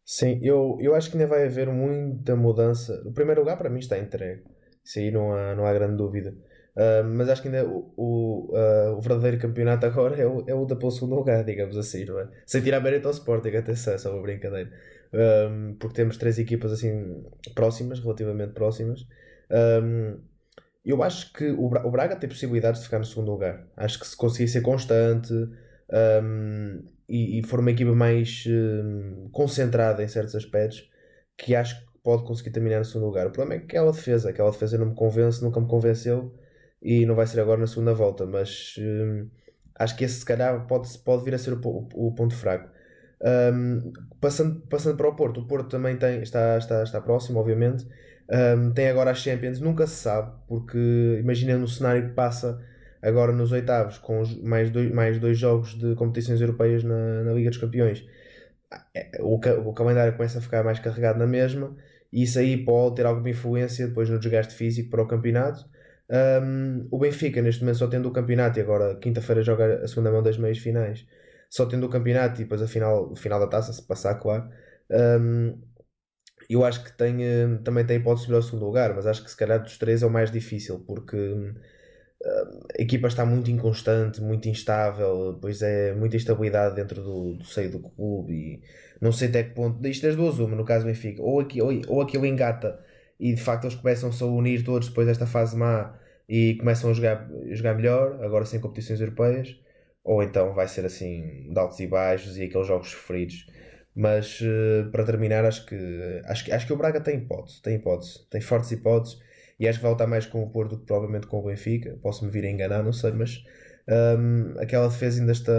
Sim, 0.05 0.39
eu, 0.43 0.77
eu 0.81 0.95
acho 0.95 1.11
que 1.11 1.17
ainda 1.17 1.29
vai 1.29 1.45
haver 1.47 1.69
muita 1.69 2.37
mudança. 2.37 3.03
O 3.07 3.13
primeiro 3.13 3.41
lugar, 3.41 3.57
para 3.57 3.71
mim, 3.71 3.79
está 3.79 3.99
entregue. 3.99 4.43
Isso 4.85 4.99
aí 4.99 5.11
não 5.11 5.33
há, 5.33 5.55
não 5.55 5.65
há 5.65 5.73
grande 5.73 5.97
dúvida. 5.97 6.35
Uh, 6.77 7.05
mas 7.05 7.29
acho 7.29 7.41
que 7.41 7.49
ainda 7.49 7.67
o, 7.67 7.95
o, 7.97 8.51
uh, 8.53 8.97
o 8.97 9.01
verdadeiro 9.01 9.39
campeonato 9.39 9.87
agora 9.87 10.21
é 10.21 10.27
o, 10.27 10.45
é 10.47 10.55
o 10.55 10.65
da 10.67 10.75
pelo 10.75 10.91
segundo 10.91 11.15
lugar, 11.15 11.45
digamos 11.45 11.77
assim, 11.79 12.05
não 12.05 12.19
é? 12.19 12.29
Sem 12.45 12.61
tirar 12.61 12.81
mérito 12.81 13.07
ao 13.07 13.13
Sporting, 13.15 13.51
atenção, 13.51 13.95
é 13.95 13.99
só 13.99 14.13
uma 14.13 14.21
brincadeira 14.21 14.71
um, 15.15 15.77
porque 15.79 15.95
temos 15.95 16.17
três 16.17 16.39
equipas 16.39 16.73
assim 16.73 17.25
próximas, 17.55 18.01
relativamente 18.01 18.53
próximas. 18.53 19.07
Um, 19.51 20.19
eu 20.85 21.03
acho 21.03 21.33
que 21.33 21.51
o, 21.51 21.69
Bra 21.69 21.87
o 21.87 21.91
Braga 21.91 22.17
tem 22.17 22.29
possibilidades 22.29 22.81
de 22.81 22.87
ficar 22.87 22.99
no 22.99 23.05
segundo 23.05 23.31
lugar. 23.31 23.67
Acho 23.77 23.99
que 23.99 24.07
se 24.07 24.17
conseguir 24.17 24.49
ser 24.49 24.61
constante 24.61 25.33
um, 25.33 26.83
e, 27.09 27.39
e, 27.39 27.43
for 27.47 27.61
uma 27.61 27.71
equipa 27.71 27.93
mais 27.95 28.45
concentrada 29.33 30.03
em 30.03 30.09
certos 30.09 30.35
aspectos, 30.35 30.91
que 31.37 31.55
acho 31.55 31.81
que 31.81 31.87
pode 32.03 32.25
conseguir 32.25 32.51
terminar 32.51 32.79
no 32.79 32.85
segundo 32.85 33.07
lugar. 33.07 33.27
O 33.27 33.31
problema 33.31 33.55
é 33.55 33.59
que 33.59 33.77
aquela 33.77 33.93
defesa, 33.93 34.31
aquela 34.31 34.51
defesa 34.51 34.79
não 34.79 34.87
me 34.87 34.95
convence, 34.95 35.43
nunca 35.43 35.61
me 35.61 35.67
convenceu 35.67 36.35
e 36.83 37.07
não 37.07 37.15
vai 37.15 37.27
ser 37.27 37.41
agora 37.41 37.61
na 37.61 37.67
segunda 37.67 37.95
volta, 37.95 38.27
mas 38.27 38.77
acho 39.79 39.97
que 39.97 40.05
esse 40.05 40.21
se 40.21 40.25
calhar 40.25 40.67
pode, 40.67 40.97
pode 40.99 41.25
vir 41.25 41.35
a 41.35 41.39
ser 41.39 41.55
o, 41.55 41.61
o, 41.67 42.09
o 42.09 42.15
ponto 42.15 42.35
fraco. 42.35 42.69
Um, 43.23 43.93
passando, 44.21 44.61
passando 44.69 44.97
para 44.97 45.09
o 45.09 45.17
Porto, 45.17 45.41
o 45.41 45.47
Porto 45.47 45.71
também 45.71 45.97
tem, 45.97 46.21
está, 46.21 46.59
está, 46.59 46.83
está 46.83 47.01
próximo, 47.01 47.39
obviamente. 47.39 47.87
Um, 48.31 48.73
tem 48.73 48.89
agora 48.89 49.11
as 49.11 49.19
Champions, 49.19 49.61
nunca 49.61 49.87
se 49.87 49.97
sabe, 49.97 50.33
porque 50.49 51.19
imagina 51.21 51.59
no 51.59 51.69
cenário 51.69 52.09
que 52.09 52.15
passa 52.15 52.61
agora 53.03 53.33
nos 53.33 53.53
oitavos, 53.53 53.99
com 53.99 54.23
mais 54.43 54.71
dois, 54.71 54.91
mais 54.93 55.19
dois 55.19 55.39
jogos 55.39 55.75
de 55.79 55.95
competições 55.95 56.41
europeias 56.41 56.83
na, 56.83 57.23
na 57.23 57.33
Liga 57.33 57.51
dos 57.51 57.59
Campeões. 57.59 58.07
É, 58.95 59.11
o, 59.21 59.35
o 59.37 59.73
calendário 59.75 60.17
começa 60.17 60.39
a 60.39 60.43
ficar 60.43 60.65
mais 60.65 60.79
carregado 60.79 61.19
na 61.19 61.27
mesma, 61.27 61.77
e 62.13 62.23
isso 62.23 62.39
aí 62.39 62.57
pode 62.65 62.97
ter 62.97 63.07
alguma 63.07 63.29
influência 63.29 63.87
depois 63.87 64.09
no 64.09 64.19
desgaste 64.19 64.55
físico 64.55 64.91
para 64.91 65.03
o 65.03 65.07
campeonato. 65.07 65.65
Um, 66.11 66.87
o 66.91 66.99
Benfica, 66.99 67.43
neste 67.43 67.63
momento, 67.63 67.79
só 67.79 67.87
tendo 67.89 68.09
o 68.09 68.13
campeonato 68.13 68.59
e 68.59 68.63
agora 68.63 68.97
quinta-feira 68.97 69.43
joga 69.43 69.83
a 69.85 69.89
segunda 69.89 70.11
mão 70.11 70.23
das 70.23 70.39
meias 70.39 70.59
finais 70.59 71.07
só 71.55 71.67
tendo 71.67 71.87
o 71.87 71.89
campeonato 71.89 72.41
e 72.41 72.45
depois 72.45 72.61
a 72.61 72.67
final, 72.67 73.13
o 73.13 73.15
final 73.15 73.39
da 73.39 73.47
taça, 73.47 73.73
se 73.73 73.81
passar, 73.81 74.17
claro. 74.17 74.51
Um, 74.91 75.57
eu 76.49 76.65
acho 76.65 76.85
que 76.85 76.93
tem, 76.93 77.17
hum, 77.17 77.59
também 77.63 77.85
tem 77.87 77.97
hipótese 77.97 78.23
de 78.23 78.27
subir 78.27 78.37
ao 78.37 78.43
segundo 78.43 78.65
lugar, 78.67 78.95
mas 78.95 79.07
acho 79.07 79.23
que 79.25 79.31
se 79.31 79.37
calhar 79.37 79.63
dos 79.63 79.79
três 79.79 80.03
é 80.03 80.07
o 80.07 80.11
mais 80.11 80.31
difícil, 80.31 80.81
porque 80.87 81.17
uh, 81.17 82.67
a 82.79 82.83
equipa 82.83 83.09
está 83.09 83.25
muito 83.25 83.51
inconstante, 83.51 84.21
muito 84.21 84.49
instável, 84.49 85.39
pois 85.41 85.63
é 85.63 85.95
muita 85.95 86.17
instabilidade 86.17 86.75
dentro 86.77 87.03
do, 87.03 87.35
do 87.35 87.45
seio 87.45 87.71
do 87.71 87.81
clube 87.81 88.33
e 88.33 88.63
não 89.01 89.13
sei 89.13 89.29
até 89.29 89.45
que 89.45 89.51
ponto. 89.55 89.87
Isto 89.87 90.07
das 90.07 90.17
duas, 90.17 90.39
uma, 90.39 90.57
no 90.57 90.65
caso 90.65 90.87
Benfica, 90.87 91.23
ou, 91.23 91.41
aqui, 91.41 91.61
ou, 91.63 91.71
ou 91.89 92.01
aquilo 92.03 92.27
engata 92.27 92.79
e 93.19 93.35
de 93.35 93.41
facto 93.43 93.65
eles 93.65 93.77
começam-se 93.77 94.23
a 94.23 94.27
unir 94.27 94.65
todos 94.65 94.89
depois 94.89 95.07
desta 95.07 95.27
fase 95.27 95.57
má 95.57 95.99
e 96.29 96.55
começam 96.57 96.91
a 96.91 96.95
jogar, 96.95 97.29
a 97.51 97.55
jogar 97.55 97.75
melhor, 97.75 98.23
agora 98.25 98.45
sem 98.45 98.61
competições 98.61 99.01
europeias 99.01 99.57
ou 100.05 100.23
então 100.23 100.53
vai 100.53 100.69
ser 100.69 100.85
assim 100.85 101.49
de 101.51 101.59
altos 101.59 101.81
e 101.81 101.87
baixos 101.87 102.37
e 102.37 102.45
aqueles 102.45 102.67
jogos 102.67 102.91
sofridos. 102.91 103.47
Mas 103.95 104.41
uh, 104.41 104.91
para 104.91 105.05
terminar, 105.05 105.45
acho 105.45 105.65
que, 105.67 106.23
acho, 106.25 106.45
que, 106.45 106.53
acho 106.53 106.67
que 106.67 106.73
o 106.73 106.77
Braga 106.77 107.01
tem 107.01 107.19
hipótese, 107.19 107.63
tem 107.63 107.77
hipótese, 107.77 108.27
tem 108.29 108.41
fortes 108.41 108.73
hipóteses 108.73 109.19
e 109.59 109.69
acho 109.69 109.79
que 109.79 109.83
vai 109.85 109.93
lutar 109.93 110.09
mais 110.09 110.27
com 110.27 110.43
o 110.43 110.51
Porto 110.51 110.71
do 110.71 110.81
que 110.81 110.87
provavelmente 110.87 111.27
com 111.27 111.39
o 111.39 111.45
Benfica. 111.45 111.97
Posso-me 112.03 112.31
vir 112.31 112.45
a 112.45 112.51
enganar, 112.51 112.83
não 112.83 112.93
sei, 112.93 113.13
mas 113.13 113.45
um, 113.89 114.59
aquela 114.59 114.89
defesa 114.89 115.21
ainda 115.21 115.33
está. 115.33 115.53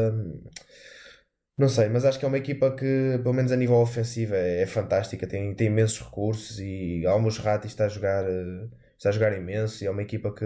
Não 1.58 1.69
sei, 1.69 1.88
mas 1.88 2.04
acho 2.04 2.19
que 2.19 2.26
é 2.26 2.28
uma 2.28 2.38
equipa 2.38 2.76
que, 2.76 3.17
pelo 3.24 3.34
menos 3.34 3.52
a 3.52 3.56
nível 3.56 3.78
ofensivo, 3.78 4.34
é, 4.36 4.62
é 4.63 4.65
fantástica, 4.65 5.26
tem, 5.26 5.56
tem 5.56 5.67
imensos 5.67 6.02
recursos 6.02 6.60
e 6.60 7.06
Almos 7.06 7.38
Rati 7.38 7.67
está 7.67 7.86
a 7.86 7.88
jogar, 7.88 8.26
eh, 8.30 8.67
está 8.98 9.08
a 9.10 9.12
jogar 9.13 9.38
imenso 9.38 9.82
e 9.84 9.88
é 9.88 9.91
uma 9.91 10.02
equipa 10.02 10.34
que 10.34 10.43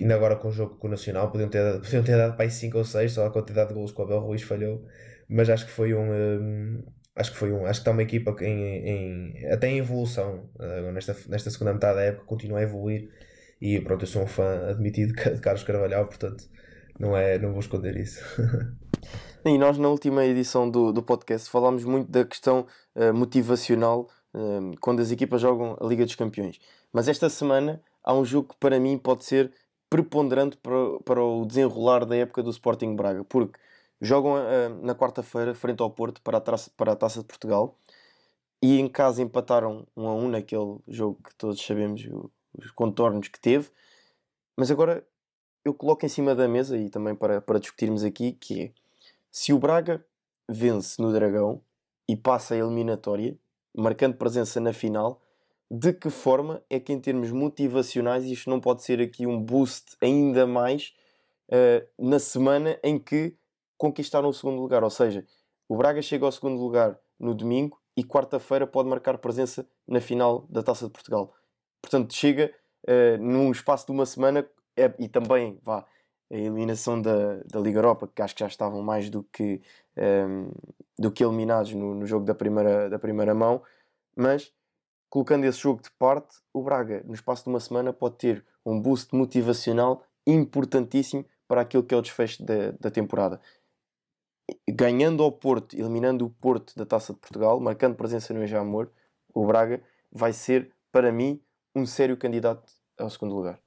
ainda 0.00 0.14
agora 0.14 0.36
com 0.36 0.48
o 0.48 0.52
jogo 0.52 0.76
com 0.76 0.86
o 0.86 0.90
Nacional 0.90 1.30
podiam 1.30 1.48
ter, 1.50 1.60
podiam 1.80 2.02
ter 2.02 2.16
dado 2.16 2.36
para 2.36 2.44
aí 2.46 2.50
5 2.50 2.78
ou 2.78 2.84
6, 2.84 3.12
só 3.12 3.26
a 3.26 3.30
quantidade 3.30 3.68
de 3.68 3.74
golos 3.74 3.92
que 3.92 4.00
o 4.00 4.04
Abel 4.04 4.20
Ruiz 4.20 4.42
falhou, 4.42 4.86
mas 5.28 5.50
acho 5.50 5.66
que 5.66 5.72
foi 5.72 5.94
um, 5.94 6.12
um 6.12 6.82
acho 7.14 7.32
que 7.32 7.38
foi 7.38 7.52
um, 7.52 7.64
acho 7.64 7.80
que 7.80 7.82
está 7.82 7.90
uma 7.90 8.02
equipa 8.02 8.36
em, 8.42 8.88
em 8.88 9.46
até 9.50 9.68
em 9.68 9.78
evolução. 9.78 10.48
Uh, 10.56 10.92
nesta, 10.92 11.16
nesta 11.28 11.50
segunda 11.50 11.72
metade 11.72 11.96
da 11.96 12.02
época, 12.02 12.26
continua 12.26 12.58
a 12.58 12.62
evoluir. 12.62 13.10
E 13.60 13.80
pronto, 13.80 14.02
eu 14.02 14.06
sou 14.06 14.22
um 14.22 14.26
fã 14.26 14.68
admitido 14.68 15.14
de 15.34 15.40
Carlos 15.40 15.62
Carvalhal, 15.62 16.06
portanto 16.06 16.44
não, 16.98 17.16
é, 17.16 17.38
não 17.38 17.50
vou 17.50 17.60
esconder 17.60 17.96
isso. 17.96 18.20
e 19.44 19.58
nós 19.58 19.78
na 19.78 19.88
última 19.88 20.24
edição 20.24 20.68
do, 20.68 20.92
do 20.92 21.02
podcast 21.02 21.48
falámos 21.50 21.84
muito 21.84 22.10
da 22.10 22.24
questão 22.24 22.66
uh, 22.94 23.14
motivacional 23.14 24.08
uh, 24.34 24.76
quando 24.80 25.00
as 25.00 25.10
equipas 25.10 25.40
jogam 25.40 25.76
a 25.80 25.86
Liga 25.86 26.04
dos 26.04 26.14
Campeões, 26.14 26.58
mas 26.92 27.08
esta 27.08 27.28
semana 27.28 27.80
há 28.02 28.14
um 28.14 28.24
jogo 28.24 28.48
que 28.48 28.56
para 28.58 28.78
mim 28.80 28.98
pode 28.98 29.24
ser 29.24 29.52
preponderante 29.88 30.56
para, 30.56 30.98
para 31.04 31.22
o 31.22 31.46
desenrolar 31.46 32.04
da 32.04 32.16
época 32.16 32.42
do 32.42 32.50
Sporting 32.50 32.96
Braga, 32.96 33.24
porque 33.24 33.58
jogam 34.00 34.34
uh, 34.34 34.84
na 34.84 34.94
quarta-feira 34.94 35.54
frente 35.54 35.82
ao 35.82 35.90
Porto 35.90 36.20
para 36.22 36.38
a, 36.38 36.40
traça, 36.40 36.70
para 36.76 36.92
a 36.92 36.96
Taça 36.96 37.20
de 37.20 37.26
Portugal 37.26 37.78
e 38.62 38.78
em 38.78 38.88
casa 38.88 39.22
empataram 39.22 39.86
1 39.96 40.08
a 40.08 40.14
1 40.14 40.28
naquele 40.28 40.78
jogo 40.88 41.20
que 41.22 41.34
todos 41.34 41.60
sabemos 41.64 42.08
os 42.58 42.70
contornos 42.70 43.28
que 43.28 43.40
teve. 43.40 43.70
Mas 44.56 44.70
agora 44.70 45.06
eu 45.64 45.74
coloco 45.74 46.06
em 46.06 46.08
cima 46.08 46.34
da 46.34 46.48
mesa 46.48 46.76
e 46.76 46.88
também 46.88 47.14
para, 47.14 47.40
para 47.40 47.58
discutirmos 47.58 48.04
aqui 48.04 48.32
que 48.32 48.62
é 48.62 48.72
se 49.30 49.52
o 49.52 49.58
Braga 49.58 50.04
vence 50.48 51.00
no 51.00 51.12
Dragão 51.12 51.60
e 52.08 52.16
passa 52.16 52.54
a 52.54 52.58
eliminatória, 52.58 53.36
marcando 53.76 54.16
presença 54.16 54.60
na 54.60 54.72
final, 54.72 55.20
de 55.70 55.92
que 55.92 56.08
forma 56.08 56.62
é 56.70 56.78
que 56.78 56.92
em 56.92 57.00
termos 57.00 57.30
motivacionais 57.32 58.24
isto 58.24 58.48
não 58.48 58.60
pode 58.60 58.82
ser 58.82 59.00
aqui 59.00 59.26
um 59.26 59.40
boost 59.40 59.96
ainda 60.00 60.46
mais 60.46 60.94
uh, 61.48 61.86
na 61.98 62.18
semana 62.18 62.78
em 62.82 62.98
que 62.98 63.36
conquistaram 63.76 64.28
o 64.28 64.34
segundo 64.34 64.60
lugar? 64.60 64.82
Ou 64.82 64.90
seja, 64.90 65.24
o 65.68 65.76
Braga 65.76 66.00
chega 66.02 66.24
ao 66.24 66.32
segundo 66.32 66.60
lugar 66.60 66.98
no 67.18 67.34
domingo 67.34 67.78
e 67.96 68.04
quarta-feira 68.04 68.66
pode 68.66 68.88
marcar 68.88 69.18
presença 69.18 69.66
na 69.86 70.00
final 70.00 70.46
da 70.50 70.62
Taça 70.62 70.86
de 70.86 70.92
Portugal. 70.92 71.34
Portanto, 71.80 72.14
chega 72.14 72.52
uh, 72.84 73.22
num 73.22 73.50
espaço 73.50 73.86
de 73.86 73.92
uma 73.92 74.06
semana 74.06 74.46
é, 74.76 74.92
e 74.98 75.08
também 75.08 75.58
vá 75.62 75.84
a 76.30 76.36
eliminação 76.36 77.00
da, 77.00 77.36
da 77.44 77.60
Liga 77.60 77.78
Europa, 77.78 78.10
que 78.12 78.20
acho 78.20 78.34
que 78.34 78.40
já 78.40 78.48
estavam 78.48 78.82
mais 78.82 79.08
do 79.08 79.22
que, 79.22 79.62
um, 79.96 80.02
ehm, 80.02 80.50
do 80.98 81.10
que 81.10 81.24
eliminados 81.24 81.72
no, 81.72 81.94
no 81.94 82.04
jogo 82.04 82.24
da 82.24 82.34
primeira, 82.34 82.90
da 82.90 82.98
primeira 82.98 83.32
mão, 83.32 83.62
mas 84.16 84.52
colocando 85.08 85.44
esse 85.44 85.58
jogo 85.58 85.80
de 85.80 85.90
parte, 85.92 86.38
o 86.52 86.62
Braga, 86.62 87.02
no 87.06 87.14
espaço 87.14 87.44
de 87.44 87.50
uma 87.50 87.60
semana, 87.60 87.92
pode 87.92 88.16
ter 88.16 88.44
um 88.64 88.80
boost 88.80 89.14
motivacional 89.14 90.02
importantíssimo 90.26 91.24
para 91.46 91.60
aquilo 91.60 91.84
que 91.84 91.94
é 91.94 91.96
o 91.96 92.02
desfecho 92.02 92.44
da, 92.44 92.72
da 92.72 92.90
temporada. 92.90 93.40
Ganhando 94.70 95.22
ao 95.22 95.32
Porto, 95.32 95.76
eliminando 95.76 96.24
o 96.24 96.30
Porto 96.30 96.74
da 96.76 96.86
Taça 96.86 97.12
de 97.12 97.18
Portugal, 97.18 97.58
marcando 97.60 97.96
presença 97.96 98.32
no 98.32 98.42
Ejamor, 98.42 98.90
o 99.34 99.46
Braga 99.46 99.82
vai 100.12 100.32
ser, 100.32 100.70
para 100.92 101.10
mim, 101.12 101.40
um 101.74 101.84
sério 101.84 102.16
candidato 102.16 102.72
ao 102.98 103.10
segundo 103.10 103.34
lugar. 103.34 103.60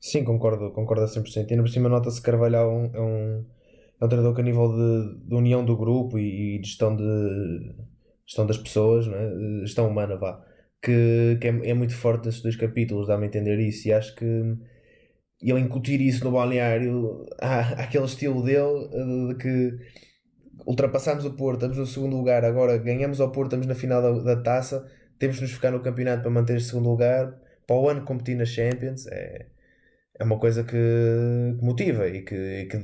Sim, 0.00 0.24
concordo, 0.24 0.70
concordo 0.72 1.04
a 1.04 1.06
100%. 1.06 1.48
E 1.48 1.52
ainda 1.52 1.62
por 1.62 1.70
cima 1.70 1.88
nota-se 1.88 2.20
que 2.20 2.26
Carvalhal 2.26 2.70
é 2.70 2.74
um, 2.74 2.84
é 2.94 3.00
um, 3.00 3.46
é 4.00 4.04
um 4.04 4.08
treinador 4.08 4.34
que 4.34 4.40
a 4.42 4.44
nível 4.44 4.68
de, 4.68 5.28
de 5.28 5.34
união 5.34 5.64
do 5.64 5.76
grupo 5.76 6.18
e, 6.18 6.58
de 6.58 6.68
gestão, 6.68 6.94
de, 6.94 7.74
gestão 8.26 8.46
das 8.46 8.58
pessoas, 8.58 9.06
não 9.06 9.16
é? 9.16 9.60
gestão 9.60 9.88
humana, 9.88 10.16
vá, 10.16 10.44
que, 10.82 11.38
que 11.40 11.48
é, 11.48 11.70
é 11.70 11.74
muito 11.74 11.96
forte 11.96 12.26
nesses 12.26 12.42
dois 12.42 12.56
capítulos, 12.56 13.06
dá-me 13.06 13.24
a 13.24 13.26
entender 13.28 13.58
isso. 13.58 13.88
E 13.88 13.92
acho 13.92 14.14
que 14.14 14.26
ele 15.50 15.60
incutir 15.60 16.00
isso 16.00 16.24
no 16.24 16.32
balneário, 16.32 17.26
aquele 17.76 18.04
estilo 18.04 18.42
dele 18.42 18.88
de 19.28 19.34
que 19.36 19.78
ultrapassamos 20.66 21.24
o 21.24 21.32
Porto, 21.32 21.56
estamos 21.56 21.76
no 21.76 21.86
segundo 21.86 22.16
lugar, 22.16 22.44
agora 22.44 22.76
ganhamos 22.78 23.20
ao 23.20 23.30
Porto, 23.30 23.48
estamos 23.48 23.66
na 23.66 23.74
final 23.74 24.00
da, 24.00 24.34
da 24.34 24.42
taça, 24.42 24.86
temos 25.18 25.36
de 25.36 25.42
nos 25.42 25.52
ficar 25.52 25.70
no 25.70 25.80
campeonato 25.80 26.22
para 26.22 26.30
manter 26.30 26.56
este 26.56 26.70
segundo 26.70 26.88
lugar, 26.88 27.34
para 27.66 27.76
o 27.76 27.88
ano 27.88 28.02
competir 28.02 28.36
na 28.36 28.44
Champions, 28.44 29.06
é, 29.06 29.46
é 30.18 30.24
uma 30.24 30.38
coisa 30.38 30.64
que, 30.64 30.76
que 31.58 31.64
motiva 31.64 32.08
e 32.08 32.22
que, 32.22 32.34
e 32.34 32.66
que, 32.66 32.76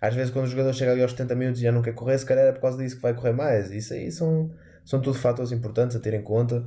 às 0.00 0.14
vezes 0.14 0.32
quando 0.32 0.46
o 0.46 0.48
jogador 0.48 0.72
chega 0.74 0.92
ali 0.92 1.02
aos 1.02 1.12
70 1.12 1.34
minutos 1.36 1.60
e 1.60 1.64
já 1.64 1.72
não 1.72 1.82
quer 1.82 1.94
correr, 1.94 2.18
se 2.18 2.26
calhar 2.26 2.46
é 2.46 2.52
por 2.52 2.60
causa 2.60 2.78
disso 2.78 2.96
que 2.96 3.02
vai 3.02 3.14
correr 3.14 3.32
mais. 3.32 3.70
Isso 3.70 3.94
aí 3.94 4.10
são, 4.10 4.52
são 4.84 5.00
tudo 5.00 5.16
fatores 5.16 5.52
importantes 5.52 5.96
a 5.96 6.00
ter 6.00 6.14
em 6.14 6.22
conta. 6.22 6.66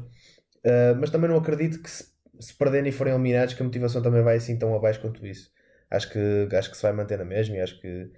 Uh, 0.65 0.96
mas 1.00 1.10
também 1.10 1.30
não 1.30 1.38
acredito 1.38 1.82
que 1.82 1.89
se, 1.89 2.14
se 2.39 2.54
perderem 2.54 2.89
e 2.89 2.91
forem 2.91 3.13
eliminados 3.13 3.54
que 3.54 3.62
a 3.62 3.65
motivação 3.65 4.02
também 4.02 4.21
vai 4.21 4.38
assim 4.38 4.58
tão 4.58 4.76
abaixo 4.76 5.02
quanto 5.02 5.26
isso. 5.26 5.52
Acho 5.89 6.12
que, 6.12 6.48
acho 6.56 6.71
que 6.71 6.78
se 6.78 6.84
vai 6.84 6.93
manter 6.93 7.17
na 7.17 7.26
mesma 7.26 7.58
e 7.58 7.62
acho 7.62 7.80
que, 7.80 8.12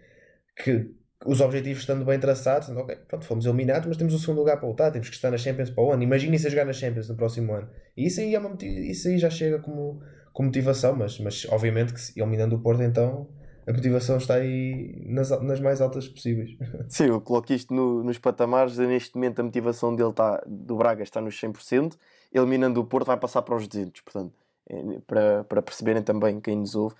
que 0.63 0.91
os 1.25 1.41
objetivos 1.41 1.81
estando 1.81 2.05
bem 2.05 2.19
traçados, 2.19 2.69
ok, 2.69 2.95
pronto, 3.07 3.25
fomos 3.25 3.45
eliminados, 3.45 3.87
mas 3.87 3.97
temos 3.97 4.13
o 4.13 4.19
segundo 4.19 4.39
lugar 4.39 4.57
para 4.57 4.67
lutar, 4.67 4.91
temos 4.91 5.09
que 5.09 5.15
estar 5.15 5.31
na 5.31 5.37
Champions 5.37 5.69
para 5.69 5.83
o 5.83 5.91
ano. 5.91 6.03
Imaginem 6.03 6.37
se 6.37 6.49
jogar 6.49 6.65
na 6.65 6.73
Champions 6.73 7.09
no 7.09 7.15
próximo 7.15 7.53
ano. 7.53 7.69
E 7.95 8.05
isso 8.07 8.19
aí, 8.19 8.35
é 8.35 8.39
uma, 8.39 8.55
isso 8.61 9.07
aí 9.07 9.17
já 9.17 9.29
chega 9.29 9.59
como, 9.59 10.01
com 10.33 10.43
motivação, 10.43 10.95
mas, 10.95 11.19
mas 11.19 11.45
obviamente 11.49 11.93
que 11.93 12.19
eliminando 12.19 12.55
o 12.55 12.59
Porto, 12.59 12.83
então 12.83 13.27
a 13.67 13.73
motivação 13.73 14.17
está 14.17 14.35
aí 14.35 15.03
nas, 15.05 15.29
nas 15.41 15.59
mais 15.59 15.81
altas 15.81 16.07
possíveis. 16.07 16.51
Sim, 16.87 17.07
eu 17.07 17.19
coloco 17.19 17.51
isto 17.51 17.73
no, 17.73 18.01
nos 18.03 18.17
patamares. 18.17 18.77
Neste 18.77 19.15
momento, 19.15 19.39
a 19.39 19.43
motivação 19.43 19.93
dele 19.93 20.11
está, 20.11 20.41
do 20.47 20.77
Braga 20.77 21.03
está 21.03 21.19
nos 21.19 21.35
100%, 21.35 21.97
eliminando 22.37 22.79
o 22.79 22.85
Porto, 22.85 23.07
vai 23.07 23.17
passar 23.17 23.41
para 23.41 23.55
os 23.55 23.67
200%. 23.67 24.03
Portanto, 24.03 24.33
é, 24.69 24.99
para, 25.05 25.43
para 25.43 25.61
perceberem 25.61 26.03
também 26.03 26.39
quem 26.39 26.57
nos 26.57 26.75
ouve, 26.75 26.95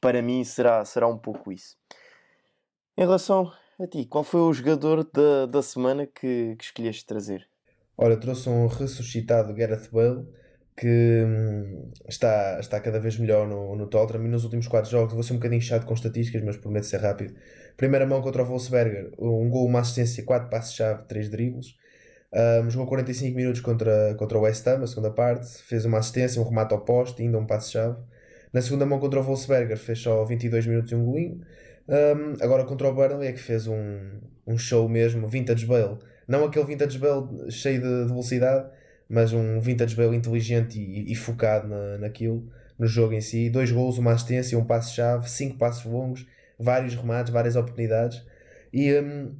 para 0.00 0.22
mim 0.22 0.44
será, 0.44 0.84
será 0.84 1.06
um 1.06 1.18
pouco 1.18 1.52
isso. 1.52 1.76
Em 2.96 3.02
relação 3.02 3.52
a 3.78 3.86
ti, 3.86 4.06
qual 4.06 4.24
foi 4.24 4.40
o 4.40 4.52
jogador 4.52 5.04
da, 5.04 5.46
da 5.46 5.62
semana 5.62 6.06
que, 6.06 6.56
que 6.56 6.64
escolheste 6.64 7.04
trazer? 7.04 7.46
Olha, 7.96 8.16
trouxe 8.16 8.48
um 8.48 8.66
ressuscitado 8.66 9.54
Gareth 9.54 9.88
Bale 9.90 10.26
que 10.76 11.24
hum, 11.24 11.90
está, 12.06 12.58
está 12.60 12.78
cada 12.80 13.00
vez 13.00 13.18
melhor 13.18 13.48
no, 13.48 13.74
no 13.74 13.86
Tottenham 13.86 14.26
e 14.26 14.28
nos 14.28 14.44
últimos 14.44 14.68
4 14.68 14.90
jogos 14.90 15.14
vou 15.14 15.22
ser 15.22 15.32
um 15.32 15.36
bocadinho 15.36 15.62
chato 15.62 15.86
com 15.86 15.94
estatísticas, 15.94 16.42
mas 16.42 16.56
prometo 16.58 16.84
ser 16.84 17.00
rápido. 17.00 17.34
Primeira 17.76 18.06
mão 18.06 18.20
contra 18.20 18.42
o 18.42 18.46
Wolfsberger, 18.46 19.12
um 19.18 19.48
gol, 19.48 19.66
uma 19.66 19.80
assistência, 19.80 20.24
4 20.24 20.50
passos-chave, 20.50 21.04
3 21.08 21.30
dribles. 21.30 21.74
Um, 22.32 22.68
jogou 22.70 22.86
45 22.86 23.36
minutos 23.36 23.60
contra, 23.60 24.14
contra 24.16 24.36
o 24.36 24.42
West 24.42 24.66
Ham, 24.66 24.82
a 24.82 24.86
segunda 24.86 25.10
parte, 25.10 25.62
fez 25.62 25.84
uma 25.84 25.98
assistência, 25.98 26.40
um 26.40 26.44
remate 26.44 26.74
ao 26.74 26.80
poste, 26.80 27.22
ainda 27.22 27.38
um 27.38 27.46
passo-chave. 27.46 27.96
Na 28.52 28.60
segunda 28.62 28.86
mão 28.86 28.98
contra 28.98 29.20
o 29.20 29.22
Wolfsberger 29.22 29.76
fez 29.76 29.98
só 29.98 30.24
22 30.24 30.66
minutos 30.66 30.92
e 30.92 30.94
um 30.94 31.04
golinho. 31.04 31.40
Um, 31.88 32.42
agora 32.42 32.64
contra 32.64 32.88
o 32.88 32.94
Burnley 32.94 33.28
é 33.28 33.32
que 33.32 33.38
fez 33.38 33.66
um, 33.66 34.20
um 34.46 34.58
show 34.58 34.88
mesmo, 34.88 35.28
vintage 35.28 35.66
Bale. 35.66 35.98
Não 36.26 36.44
aquele 36.44 36.64
vintage 36.64 36.98
Bale 36.98 37.50
cheio 37.50 37.80
de, 37.80 38.02
de 38.02 38.08
velocidade, 38.08 38.68
mas 39.08 39.32
um 39.32 39.60
vintage 39.60 39.94
Bale 39.94 40.16
inteligente 40.16 40.80
e, 40.80 41.12
e, 41.12 41.14
focado 41.14 41.68
na, 41.68 41.98
naquilo, 41.98 42.50
no 42.78 42.86
jogo 42.86 43.12
em 43.12 43.20
si. 43.20 43.48
Dois 43.50 43.70
gols, 43.70 43.98
uma 43.98 44.12
assistência, 44.12 44.58
um 44.58 44.64
passo-chave, 44.64 45.28
cinco 45.30 45.56
passos 45.56 45.84
longos, 45.84 46.26
vários 46.58 46.94
remates, 46.94 47.32
várias 47.32 47.56
oportunidades. 47.56 48.24
E 48.72 48.92
um, 48.94 49.34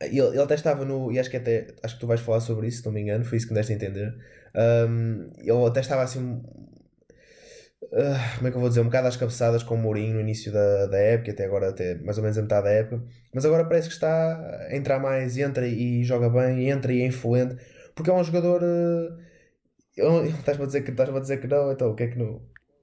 ele, 0.00 0.20
ele 0.20 0.42
até 0.42 0.54
estava 0.54 0.84
no. 0.84 1.12
E 1.12 1.18
acho 1.18 1.30
que 1.30 1.36
até. 1.36 1.68
Acho 1.82 1.94
que 1.94 2.00
tu 2.00 2.06
vais 2.06 2.20
falar 2.20 2.40
sobre 2.40 2.66
isso, 2.68 2.78
se 2.78 2.86
não 2.86 2.92
me 2.92 3.00
engano, 3.00 3.24
foi 3.24 3.38
isso 3.38 3.46
que 3.46 3.52
me 3.52 3.58
deste 3.58 3.72
a 3.72 3.76
entender. 3.76 4.14
Um, 4.54 5.30
ele 5.38 5.66
até 5.66 5.80
estava 5.80 6.02
assim. 6.02 6.42
Uh, 7.82 8.36
como 8.36 8.48
é 8.48 8.50
que 8.50 8.56
eu 8.56 8.60
vou 8.60 8.68
dizer? 8.68 8.80
Um 8.80 8.84
bocado 8.84 9.08
às 9.08 9.16
cabeçadas 9.16 9.62
com 9.62 9.74
o 9.74 9.78
Mourinho 9.78 10.14
no 10.14 10.20
início 10.20 10.52
da, 10.52 10.86
da 10.86 10.98
época, 10.98 11.32
até 11.32 11.44
agora, 11.44 11.70
até 11.70 11.94
mais 11.96 12.16
ou 12.18 12.22
menos 12.22 12.38
a 12.38 12.42
metade 12.42 12.64
da 12.64 12.70
época. 12.70 13.02
Mas 13.34 13.44
agora 13.44 13.64
parece 13.64 13.88
que 13.88 13.94
está 13.94 14.38
a 14.68 14.76
entrar 14.76 14.98
mais, 14.98 15.36
entra 15.36 15.66
e 15.66 16.04
joga 16.04 16.28
bem, 16.30 16.70
entra 16.70 16.92
e 16.92 17.02
é 17.02 17.06
influente 17.06 17.56
porque 17.94 18.10
é 18.10 18.14
um 18.14 18.24
jogador. 18.24 18.62
Uh, 18.62 20.24
estás-me 20.38 20.64
a 20.64 20.66
dizer 20.66 20.82
que 20.82 20.90
a 21.00 21.20
dizer 21.20 21.40
que 21.40 21.46
não, 21.46 21.72
então 21.72 21.90
o 21.90 21.94
que 21.94 22.04
é 22.04 22.08
que 22.08 22.18
não? 22.18 22.40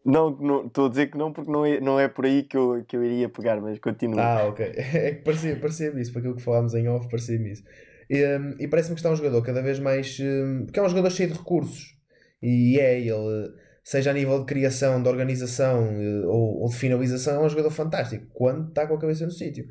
Não, 0.10 0.66
estou 0.66 0.86
a 0.86 0.90
dizer 0.90 1.12
que 1.12 1.18
não 1.18 1.34
porque 1.34 1.52
não 1.52 1.66
é, 1.66 1.82
não 1.82 2.00
é 2.00 2.08
por 2.08 2.26
aí 2.26 2.44
que 2.44 2.56
eu, 2.56 2.82
que 2.88 2.96
eu 2.96 3.04
iria 3.04 3.28
pegar, 3.28 3.60
mas 3.60 3.78
continua. 3.78 4.22
Ah, 4.22 4.48
ok. 4.48 4.66
É 4.78 5.12
que 5.12 5.22
parecia, 5.22 5.56
parecia-me 5.58 6.02
isso, 6.02 6.14
para 6.14 6.20
aquilo 6.20 6.36
que 6.36 6.42
falámos 6.42 6.74
em 6.74 6.88
off, 6.88 7.10
parecia-me 7.10 7.52
isso. 7.52 7.64
E, 8.10 8.24
um, 8.24 8.56
e 8.58 8.68
parece-me 8.70 8.96
que 8.96 9.02
está 9.02 9.12
um 9.12 9.16
jogador 9.18 9.42
cada 9.42 9.62
vez 9.62 9.80
mais. 9.80 10.18
Um, 10.22 10.64
porque 10.64 10.80
é 10.80 10.84
um 10.84 10.88
jogador 10.88 11.10
cheio 11.12 11.30
de 11.30 11.38
recursos. 11.38 11.98
E 12.42 12.80
é, 12.80 13.02
ele, 13.02 13.54
seja 13.84 14.12
a 14.12 14.14
nível 14.14 14.40
de 14.40 14.46
criação, 14.46 15.04
de 15.04 15.10
organização 15.10 15.90
eh, 16.00 16.26
ou, 16.26 16.62
ou 16.62 16.70
de 16.70 16.76
finalização, 16.78 17.42
é 17.42 17.46
um 17.46 17.50
jogador 17.50 17.72
fantástico 17.72 18.28
quando 18.34 18.70
está 18.70 18.88
com 18.88 18.94
a 18.94 19.00
cabeça 19.00 19.26
no 19.26 19.32
sítio. 19.32 19.68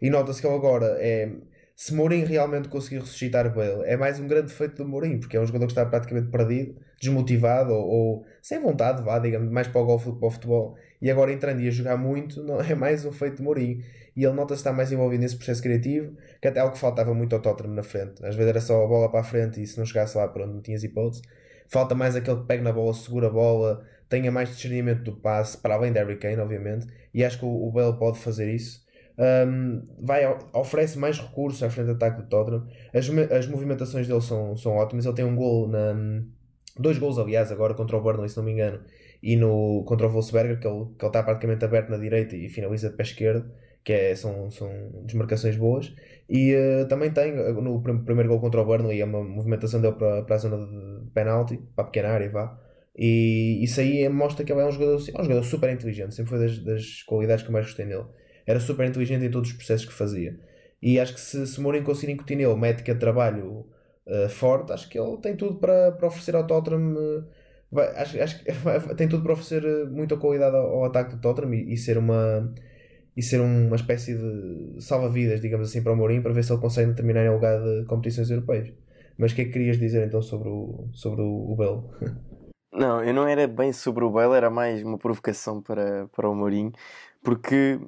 E 0.00 0.08
nota-se 0.08 0.40
que 0.40 0.46
ele 0.46 0.54
agora 0.54 0.96
é 1.00 1.32
se 1.74 1.94
Mourinho 1.94 2.26
realmente 2.26 2.68
conseguir 2.68 3.00
ressuscitar 3.00 3.54
Bale, 3.54 3.82
é 3.86 3.96
mais 3.96 4.20
um 4.20 4.28
grande 4.28 4.52
feito 4.52 4.76
do 4.76 4.86
Mourinho, 4.86 5.18
porque 5.18 5.36
é 5.36 5.40
um 5.40 5.46
jogador 5.46 5.66
que 5.66 5.72
está 5.72 5.86
praticamente 5.86 6.28
perdido, 6.28 6.76
desmotivado 7.00 7.72
ou, 7.72 7.88
ou 7.88 8.24
sem 8.42 8.60
vontade, 8.60 9.02
vá, 9.02 9.18
digamos, 9.18 9.50
mais 9.50 9.66
para 9.66 9.80
o 9.80 9.84
golfe 9.86 10.06
do 10.06 10.12
que 10.12 10.18
para 10.20 10.28
o 10.28 10.30
futebol, 10.30 10.76
e 11.00 11.10
agora 11.10 11.32
entrando 11.32 11.60
e 11.60 11.68
a 11.68 11.70
jogar 11.70 11.96
muito, 11.96 12.42
não, 12.42 12.60
é 12.62 12.74
mais 12.74 13.04
um 13.04 13.12
feito 13.12 13.38
de 13.38 13.42
Mourinho. 13.42 13.82
E 14.14 14.24
ele 14.24 14.34
nota-se 14.34 14.60
estar 14.60 14.72
mais 14.72 14.92
envolvido 14.92 15.22
nesse 15.22 15.36
processo 15.36 15.62
criativo, 15.62 16.14
que 16.42 16.48
até 16.48 16.60
algo 16.60 16.74
que 16.74 16.78
faltava 16.78 17.14
muito 17.14 17.34
ao 17.34 17.40
Tottenham 17.40 17.74
na 17.74 17.82
frente. 17.82 18.24
Às 18.24 18.34
vezes 18.34 18.50
era 18.50 18.60
só 18.60 18.84
a 18.84 18.86
bola 18.86 19.10
para 19.10 19.20
a 19.20 19.24
frente 19.24 19.62
e 19.62 19.66
se 19.66 19.78
não 19.78 19.86
chegasse 19.86 20.18
lá, 20.18 20.28
pronto, 20.28 20.52
não 20.52 20.60
tinhas 20.60 20.84
hipótese. 20.84 21.22
Falta 21.68 21.94
mais 21.94 22.16
aquele 22.16 22.40
que 22.40 22.46
pega 22.46 22.62
na 22.62 22.72
bola, 22.72 22.92
segura 22.92 23.28
a 23.28 23.30
bola, 23.30 23.82
tenha 24.08 24.30
mais 24.30 24.50
discernimento 24.50 25.04
do 25.04 25.16
passe, 25.16 25.56
para 25.56 25.74
além 25.74 25.92
de 25.92 25.98
Harry 25.98 26.18
Kane, 26.18 26.38
obviamente, 26.38 26.86
e 27.14 27.24
acho 27.24 27.38
que 27.38 27.44
o, 27.44 27.68
o 27.68 27.96
pode 27.96 28.18
fazer 28.18 28.52
isso 28.52 28.84
um, 29.20 29.82
vai, 30.00 30.22
oferece 30.54 30.98
mais 30.98 31.18
recursos 31.18 31.62
à 31.62 31.68
frente 31.68 31.86
de 31.86 31.92
ataque 31.92 32.22
do 32.22 32.28
Tottenham. 32.28 32.66
As, 32.94 33.08
as 33.30 33.46
movimentações 33.46 34.08
dele 34.08 34.20
são, 34.22 34.56
são 34.56 34.72
ótimas. 34.76 35.04
Ele 35.04 35.14
tem 35.14 35.24
um 35.24 35.36
gol, 35.36 35.68
na, 35.68 35.94
dois 36.80 36.98
gols 36.98 37.18
aliás, 37.18 37.52
agora 37.52 37.74
contra 37.74 37.96
o 37.96 38.00
Burnley, 38.00 38.28
se 38.28 38.36
não 38.36 38.44
me 38.44 38.52
engano, 38.52 38.80
e 39.22 39.36
no, 39.36 39.84
contra 39.86 40.06
o 40.06 40.10
Wolfsberger, 40.10 40.58
que 40.58 40.66
ele, 40.66 40.86
que 40.98 41.04
ele 41.04 41.08
está 41.08 41.22
praticamente 41.22 41.64
aberto 41.64 41.90
na 41.90 41.98
direita 41.98 42.36
e 42.36 42.48
finaliza 42.48 42.90
de 42.90 42.96
pé 42.96 43.02
esquerdo, 43.02 43.50
que 43.84 43.92
é, 43.92 44.14
são, 44.14 44.50
são 44.50 44.68
desmarcações 45.04 45.56
boas. 45.56 45.94
E 46.28 46.54
uh, 46.54 46.86
também 46.88 47.10
tem 47.10 47.32
no 47.32 47.80
primeiro 47.80 48.28
gol 48.28 48.40
contra 48.40 48.60
o 48.60 48.64
Burnley, 48.64 49.00
é 49.00 49.04
uma 49.04 49.22
movimentação 49.22 49.80
dele 49.80 49.94
para, 49.94 50.22
para 50.22 50.34
a 50.36 50.38
zona 50.38 50.56
de 50.66 51.10
penalti, 51.12 51.58
para 51.74 51.84
a 51.84 51.86
pequena 51.86 52.08
área, 52.08 52.30
vá. 52.30 52.58
E 52.96 53.62
isso 53.62 53.80
aí 53.80 54.08
mostra 54.08 54.44
que 54.44 54.52
ele 54.52 54.60
é 54.60 54.66
um 54.66 54.72
jogador, 54.72 54.96
é 55.14 55.20
um 55.20 55.24
jogador 55.24 55.44
super 55.44 55.72
inteligente, 55.72 56.14
sempre 56.14 56.30
foi 56.30 56.38
das, 56.40 56.58
das 56.58 57.02
qualidades 57.02 57.42
que 57.42 57.48
eu 57.48 57.52
mais 57.52 57.66
gostei 57.66 57.86
nele 57.86 58.04
era 58.50 58.60
super 58.60 58.86
inteligente 58.86 59.24
em 59.24 59.30
todos 59.30 59.50
os 59.50 59.56
processos 59.56 59.86
que 59.86 59.92
fazia. 59.92 60.38
E 60.82 60.98
acho 60.98 61.14
que 61.14 61.20
se, 61.20 61.46
se 61.46 61.60
Mourinho 61.60 61.84
conseguir 61.84 62.12
incutir 62.12 62.36
nele 62.36 62.48
uma 62.48 62.66
ética 62.66 62.94
de 62.94 63.00
trabalho 63.00 63.66
uh, 64.06 64.28
forte, 64.28 64.72
acho 64.72 64.88
que 64.88 64.98
ele 64.98 65.16
tem 65.18 65.36
tudo 65.36 65.56
para, 65.58 65.92
para 65.92 66.06
oferecer 66.06 66.34
ao 66.34 66.46
Tottenham. 66.46 66.94
Uh, 66.94 67.24
vai, 67.70 67.88
acho, 67.96 68.20
acho 68.22 68.44
que 68.44 68.52
tem 68.96 69.08
tudo 69.08 69.22
para 69.22 69.32
oferecer 69.32 69.62
muita 69.90 70.16
qualidade 70.16 70.56
ao, 70.56 70.66
ao 70.66 70.84
ataque 70.84 71.16
do 71.16 71.20
Tottenham 71.20 71.54
e, 71.54 71.72
e, 71.72 71.76
ser 71.76 71.98
uma 71.98 72.52
e 73.16 73.22
ser 73.22 73.40
uma 73.40 73.76
espécie 73.76 74.16
de 74.16 74.80
salva-vidas, 74.80 75.40
digamos 75.40 75.68
assim, 75.68 75.82
para 75.82 75.92
o 75.92 75.96
Mourinho, 75.96 76.22
para 76.22 76.32
ver 76.32 76.44
se 76.44 76.52
ele 76.52 76.60
consegue 76.60 76.94
terminar 76.94 77.24
em 77.24 77.30
lugar 77.30 77.60
de 77.60 77.84
competições 77.86 78.30
europeias. 78.30 78.72
Mas 79.18 79.32
o 79.32 79.34
que 79.34 79.42
é 79.42 79.44
que 79.44 79.50
querias 79.50 79.78
dizer 79.78 80.06
então 80.06 80.22
sobre 80.22 80.48
o, 80.48 80.88
sobre 80.92 81.20
o, 81.20 81.52
o 81.52 81.56
Bale? 81.56 81.82
Não, 82.72 83.02
eu 83.02 83.12
não 83.12 83.26
era 83.26 83.48
bem 83.48 83.72
sobre 83.72 84.04
o 84.04 84.10
Bale, 84.10 84.36
era 84.36 84.48
mais 84.48 84.82
uma 84.82 84.96
provocação 84.96 85.60
para, 85.60 86.06
para 86.06 86.30
o 86.30 86.34
Mourinho, 86.34 86.70
porque 87.20 87.80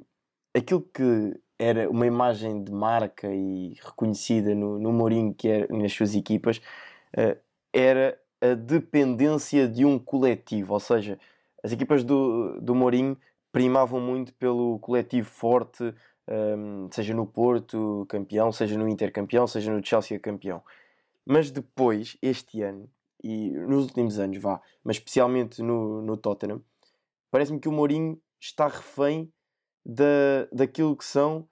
aquilo 0.53 0.81
que 0.81 1.33
era 1.63 1.89
uma 1.89 2.05
imagem 2.05 2.63
de 2.63 2.71
marca 2.71 3.27
e 3.33 3.73
reconhecida 3.81 4.53
no, 4.53 4.77
no 4.77 4.91
Mourinho, 4.91 5.33
que 5.33 5.47
era 5.47 5.67
nas 5.75 5.93
suas 5.93 6.13
equipas, 6.13 6.57
uh, 7.17 7.37
era 7.71 8.19
a 8.41 8.53
dependência 8.53 9.67
de 9.67 9.85
um 9.85 9.97
coletivo, 9.97 10.73
ou 10.73 10.79
seja, 10.79 11.17
as 11.63 11.71
equipas 11.71 12.03
do, 12.03 12.59
do 12.59 12.75
Mourinho 12.75 13.17
primavam 13.51 14.01
muito 14.01 14.33
pelo 14.33 14.77
coletivo 14.79 15.29
forte, 15.29 15.83
um, 15.83 15.93
ehm, 16.27 16.89
seja 16.91 17.13
no 17.13 17.25
Porto 17.25 18.05
campeão, 18.09 18.51
seja 18.51 18.77
no 18.77 18.89
Inter 18.89 19.11
campeão, 19.13 19.47
seja 19.47 19.71
no 19.71 19.85
Chelsea 19.85 20.19
campeão. 20.19 20.61
Mas 21.25 21.51
depois, 21.51 22.17
este 22.21 22.61
ano, 22.61 22.89
e 23.23 23.51
nos 23.51 23.85
últimos 23.85 24.19
anos, 24.19 24.37
vá, 24.37 24.59
mas 24.83 24.97
especialmente 24.97 25.61
no, 25.61 26.01
no 26.01 26.17
Tottenham, 26.17 26.61
parece-me 27.31 27.59
que 27.59 27.69
o 27.69 27.71
Mourinho 27.71 28.19
está 28.41 28.67
refém 28.67 29.31
da, 29.85 30.47
daquilo 30.51 30.97
que 30.97 31.05
são 31.05 31.47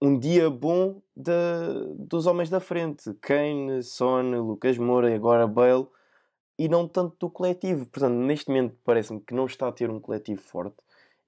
um 0.00 0.18
dia 0.18 0.50
bom 0.50 1.00
da, 1.16 1.32
dos 1.98 2.26
homens 2.26 2.50
da 2.50 2.60
frente, 2.60 3.14
Kane, 3.20 3.82
Son, 3.82 4.22
Lucas 4.42 4.76
Moura 4.78 5.10
e 5.10 5.14
agora 5.14 5.46
Bale, 5.46 5.86
e 6.58 6.68
não 6.68 6.86
tanto 6.88 7.16
do 7.18 7.30
coletivo. 7.30 7.86
Portanto, 7.86 8.14
neste 8.14 8.48
momento 8.48 8.76
parece-me 8.84 9.20
que 9.20 9.34
não 9.34 9.46
está 9.46 9.68
a 9.68 9.72
ter 9.72 9.90
um 9.90 10.00
coletivo 10.00 10.40
forte 10.40 10.76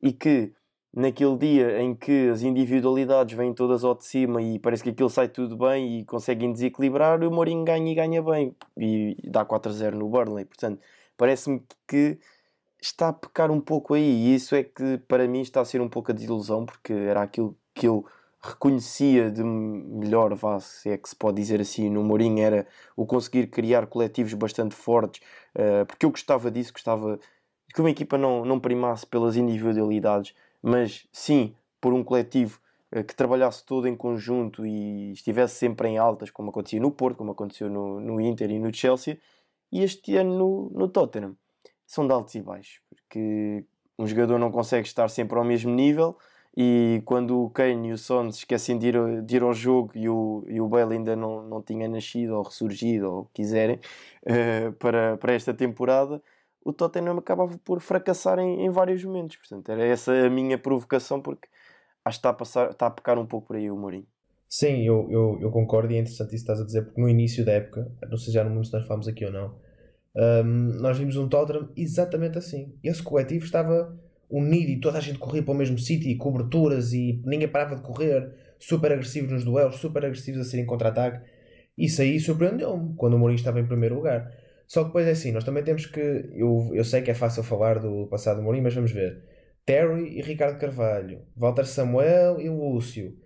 e 0.02 0.12
que 0.12 0.52
naquele 0.92 1.36
dia 1.36 1.82
em 1.82 1.94
que 1.94 2.28
as 2.30 2.42
individualidades 2.42 3.36
vêm 3.36 3.52
todas 3.52 3.84
ao 3.84 3.94
de 3.94 4.04
cima 4.04 4.40
e 4.40 4.58
parece 4.58 4.82
que 4.82 4.90
aquilo 4.90 5.10
sai 5.10 5.28
tudo 5.28 5.56
bem 5.56 6.00
e 6.00 6.04
conseguem 6.04 6.52
desequilibrar, 6.52 7.22
o 7.22 7.30
Mourinho 7.30 7.64
ganha 7.64 7.92
e 7.92 7.94
ganha 7.94 8.22
bem 8.22 8.54
e 8.76 9.16
dá 9.24 9.44
4-0 9.44 9.92
no 9.92 10.08
Burnley. 10.08 10.44
Portanto, 10.44 10.80
parece-me 11.16 11.62
que 11.86 12.18
está 12.80 13.08
a 13.08 13.12
pecar 13.12 13.50
um 13.50 13.60
pouco 13.60 13.94
aí 13.94 14.02
e 14.02 14.34
isso 14.34 14.54
é 14.54 14.62
que 14.62 14.98
para 14.98 15.26
mim 15.28 15.40
está 15.40 15.60
a 15.60 15.64
ser 15.64 15.80
um 15.80 15.88
pouco 15.88 16.10
a 16.10 16.14
desilusão 16.14 16.64
porque 16.64 16.92
era 16.92 17.22
aquilo 17.22 17.56
que 17.74 17.86
eu 17.86 18.06
reconhecia 18.40 19.30
de 19.30 19.42
melhor, 19.42 20.34
vá, 20.34 20.60
se 20.60 20.90
é 20.90 20.96
que 20.96 21.08
se 21.08 21.16
pode 21.16 21.36
dizer 21.36 21.60
assim, 21.60 21.90
no 21.90 22.04
Mourinho 22.04 22.40
era 22.40 22.66
o 22.96 23.04
conseguir 23.04 23.48
criar 23.48 23.86
coletivos 23.86 24.32
bastante 24.34 24.74
fortes, 24.74 25.20
uh, 25.56 25.84
porque 25.86 26.06
eu 26.06 26.10
gostava 26.10 26.50
disso, 26.50 26.72
gostava 26.72 27.18
que 27.74 27.80
uma 27.80 27.90
equipa 27.90 28.16
não, 28.16 28.44
não 28.44 28.60
primasse 28.60 29.06
pelas 29.06 29.36
individualidades, 29.36 30.34
mas 30.62 31.06
sim 31.12 31.54
por 31.80 31.92
um 31.92 32.04
coletivo 32.04 32.60
uh, 32.94 33.02
que 33.02 33.14
trabalhasse 33.14 33.64
todo 33.64 33.88
em 33.88 33.96
conjunto 33.96 34.64
e 34.64 35.12
estivesse 35.12 35.56
sempre 35.56 35.88
em 35.88 35.98
altas, 35.98 36.30
como 36.30 36.50
acontecia 36.50 36.80
no 36.80 36.92
Porto, 36.92 37.16
como 37.16 37.32
aconteceu 37.32 37.68
no, 37.68 38.00
no 38.00 38.20
Inter 38.20 38.50
e 38.50 38.58
no 38.60 38.72
Chelsea, 38.72 39.18
e 39.72 39.82
este 39.82 40.16
ano 40.16 40.38
no, 40.38 40.70
no 40.70 40.88
Tottenham. 40.88 41.36
São 41.86 42.06
de 42.06 42.12
altos 42.12 42.34
e 42.34 42.40
baixos, 42.40 42.80
porque 42.90 43.64
um 43.98 44.06
jogador 44.06 44.38
não 44.38 44.52
consegue 44.52 44.86
estar 44.86 45.08
sempre 45.08 45.38
ao 45.38 45.44
mesmo 45.44 45.72
nível, 45.72 46.16
e 46.60 47.00
quando 47.04 47.40
o 47.40 47.50
Kane 47.50 47.90
e 47.90 47.92
o 47.92 47.96
Son 47.96 48.32
se 48.32 48.38
esquecem 48.40 48.76
de 48.76 48.88
ir, 48.88 49.22
de 49.22 49.36
ir 49.36 49.42
ao 49.44 49.54
jogo 49.54 49.92
e 49.94 50.08
o, 50.08 50.44
e 50.48 50.60
o 50.60 50.66
Bale 50.66 50.94
ainda 50.94 51.14
não, 51.14 51.40
não 51.46 51.62
tinha 51.62 51.88
nascido 51.88 52.34
ou 52.34 52.42
ressurgido 52.42 53.08
ou 53.08 53.24
quiserem 53.32 53.78
uh, 54.24 54.72
para, 54.72 55.16
para 55.18 55.34
esta 55.34 55.54
temporada, 55.54 56.20
o 56.64 56.72
Tottenham 56.72 57.16
acabava 57.16 57.56
por 57.58 57.78
fracassar 57.80 58.40
em, 58.40 58.64
em 58.64 58.70
vários 58.70 59.04
momentos. 59.04 59.36
Portanto, 59.36 59.70
era 59.70 59.84
essa 59.84 60.12
a 60.12 60.28
minha 60.28 60.58
provocação, 60.58 61.22
porque 61.22 61.46
acho 62.04 62.16
que 62.16 62.18
está 62.18 62.30
a, 62.30 62.34
passar, 62.34 62.70
está 62.70 62.88
a 62.88 62.90
pecar 62.90 63.20
um 63.20 63.26
pouco 63.26 63.46
por 63.46 63.54
aí 63.54 63.70
o 63.70 63.76
Mourinho. 63.76 64.08
Sim, 64.48 64.82
eu, 64.82 65.06
eu, 65.12 65.38
eu 65.40 65.52
concordo 65.52 65.92
e 65.92 65.96
é 65.96 66.00
interessante 66.00 66.34
isso 66.34 66.44
que 66.44 66.50
estás 66.50 66.60
a 66.60 66.64
dizer, 66.64 66.86
porque 66.86 67.00
no 67.00 67.08
início 67.08 67.44
da 67.44 67.52
época, 67.52 67.88
não 68.10 68.16
sei 68.16 68.32
já 68.32 68.42
no 68.42 68.50
mundo 68.50 68.66
se 68.66 68.72
nós 68.72 68.84
falamos 68.84 69.06
aqui 69.06 69.24
ou 69.24 69.30
não, 69.30 69.54
um, 70.16 70.80
nós 70.80 70.98
vimos 70.98 71.16
um 71.16 71.28
Tottenham 71.28 71.68
exatamente 71.76 72.36
assim. 72.36 72.74
Esse 72.82 73.00
coletivo 73.00 73.44
estava 73.44 73.96
unido 74.30 74.70
e 74.70 74.80
toda 74.80 74.98
a 74.98 75.00
gente 75.00 75.18
corria 75.18 75.42
para 75.42 75.54
o 75.54 75.56
mesmo 75.56 75.78
sítio, 75.78 76.10
e 76.10 76.16
coberturas 76.16 76.92
e 76.92 77.22
ninguém 77.24 77.48
parava 77.48 77.76
de 77.76 77.82
correr, 77.82 78.30
super 78.58 78.92
agressivos 78.92 79.30
nos 79.30 79.44
duelos, 79.44 79.76
super 79.76 80.04
agressivos 80.04 80.40
a 80.40 80.44
serem 80.44 80.66
contra-ataque. 80.66 81.20
Isso 81.76 82.02
aí 82.02 82.18
surpreendeu-me 82.18 82.94
quando 82.96 83.14
o 83.14 83.18
Mourinho 83.18 83.38
estava 83.38 83.60
em 83.60 83.66
primeiro 83.66 83.94
lugar. 83.94 84.30
Só 84.66 84.80
que 84.80 84.88
depois 84.88 85.06
é 85.06 85.12
assim, 85.12 85.32
nós 85.32 85.44
também 85.44 85.62
temos 85.62 85.86
que. 85.86 86.00
Eu, 86.34 86.70
eu 86.74 86.84
sei 86.84 87.00
que 87.00 87.10
é 87.10 87.14
fácil 87.14 87.42
falar 87.42 87.78
do 87.78 88.06
passado 88.08 88.36
do 88.36 88.42
Mourinho, 88.42 88.64
mas 88.64 88.74
vamos 88.74 88.92
ver. 88.92 89.22
Terry 89.64 90.18
e 90.18 90.22
Ricardo 90.22 90.58
Carvalho, 90.58 91.22
Walter 91.36 91.64
Samuel 91.64 92.40
e 92.40 92.48
Lúcio. 92.48 93.16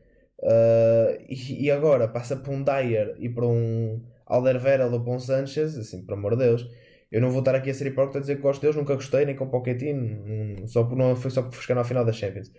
Uh, 0.41 1.23
e, 1.29 1.67
e, 1.67 1.71
agora 1.71 2.09
passa 2.09 2.37
para 2.37 2.53
um 2.53 2.65
Dyer 2.65 3.15
e 3.19 3.29
para 3.29 3.47
um 3.47 4.03
Alderweireld 4.27 4.93
ou 4.93 5.01
para 5.01 5.13
um 5.13 5.19
Sanchez, 5.21 5.79
assim, 5.79 6.05
por 6.05 6.15
amor 6.15 6.37
de 6.37 6.45
Deus 6.45 6.69
eu 7.13 7.21
não 7.21 7.31
vou 7.31 7.41
estar 7.41 7.55
aqui 7.55 7.69
a 7.71 7.75
ser 7.75 7.87
hipócrita 7.89 8.19
a 8.19 8.21
dizer 8.23 8.37
que 8.37 8.43
gosto 8.43 8.63
deles, 8.63 8.75
nunca 8.75 8.95
gostei, 8.95 9.27
nem 9.27 9.37
com 9.37 9.45
o 9.45 9.51
Pochettino, 9.51 10.67
só 10.67 10.83
por, 10.83 10.97
não 10.97 11.15
foi 11.15 11.31
só 11.31 11.43
por 11.43 11.55
chegar 11.55 11.79
ao 11.79 11.85
final 11.85 12.05
da 12.07 12.13
Champions. 12.13 12.51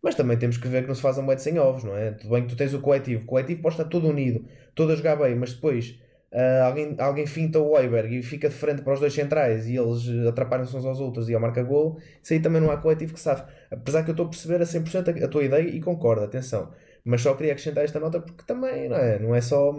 Mas 0.00 0.14
também 0.14 0.38
temos 0.38 0.56
que 0.56 0.68
ver 0.68 0.82
que 0.82 0.88
não 0.88 0.94
se 0.94 1.02
faz 1.02 1.18
um 1.18 1.22
moed 1.22 1.42
sem 1.42 1.58
ovos, 1.58 1.82
não 1.82 1.96
é? 1.96 2.12
Tudo 2.12 2.30
bem 2.30 2.42
que 2.44 2.50
tu 2.50 2.56
tens 2.56 2.72
o 2.72 2.80
coletivo, 2.80 3.24
o 3.24 3.26
coletivo 3.26 3.62
pode 3.62 3.74
estar 3.74 3.84
todo 3.88 4.08
unido, 4.08 4.44
todo 4.76 4.92
a 4.92 4.96
jogar 4.96 5.16
bem, 5.16 5.34
mas 5.34 5.54
depois 5.54 5.98
uh, 6.32 6.64
alguém, 6.64 6.94
alguém 6.98 7.26
finta 7.26 7.58
o 7.58 7.72
Weiberg 7.72 8.18
e 8.18 8.22
fica 8.22 8.48
de 8.48 8.54
frente 8.54 8.82
para 8.82 8.94
os 8.94 9.00
dois 9.00 9.12
centrais 9.12 9.66
e 9.66 9.76
eles 9.76 10.08
atrapalham-se 10.28 10.76
uns 10.76 10.84
aos 10.84 11.00
outros 11.00 11.28
e 11.28 11.34
ao 11.34 11.40
marca 11.40 11.62
gol, 11.64 11.98
isso 12.22 12.32
aí 12.32 12.38
também 12.38 12.60
não 12.62 12.70
há 12.70 12.76
coletivo 12.76 13.14
que 13.14 13.20
sabe. 13.20 13.42
Apesar 13.70 14.04
que 14.04 14.10
eu 14.10 14.12
estou 14.12 14.26
a 14.26 14.28
perceber 14.28 14.62
a 14.62 14.64
100% 14.64 15.22
a, 15.22 15.24
a 15.24 15.28
tua 15.28 15.42
ideia 15.42 15.68
e 15.68 15.80
concordo, 15.80 16.22
atenção. 16.22 16.72
Mas 17.04 17.22
só 17.22 17.34
queria 17.34 17.52
acrescentar 17.52 17.84
esta 17.84 17.98
nota 17.98 18.20
porque 18.20 18.44
também, 18.46 18.88
não 18.88 18.96
é? 18.96 19.18
Não 19.18 19.34
é 19.34 19.40
só 19.40 19.72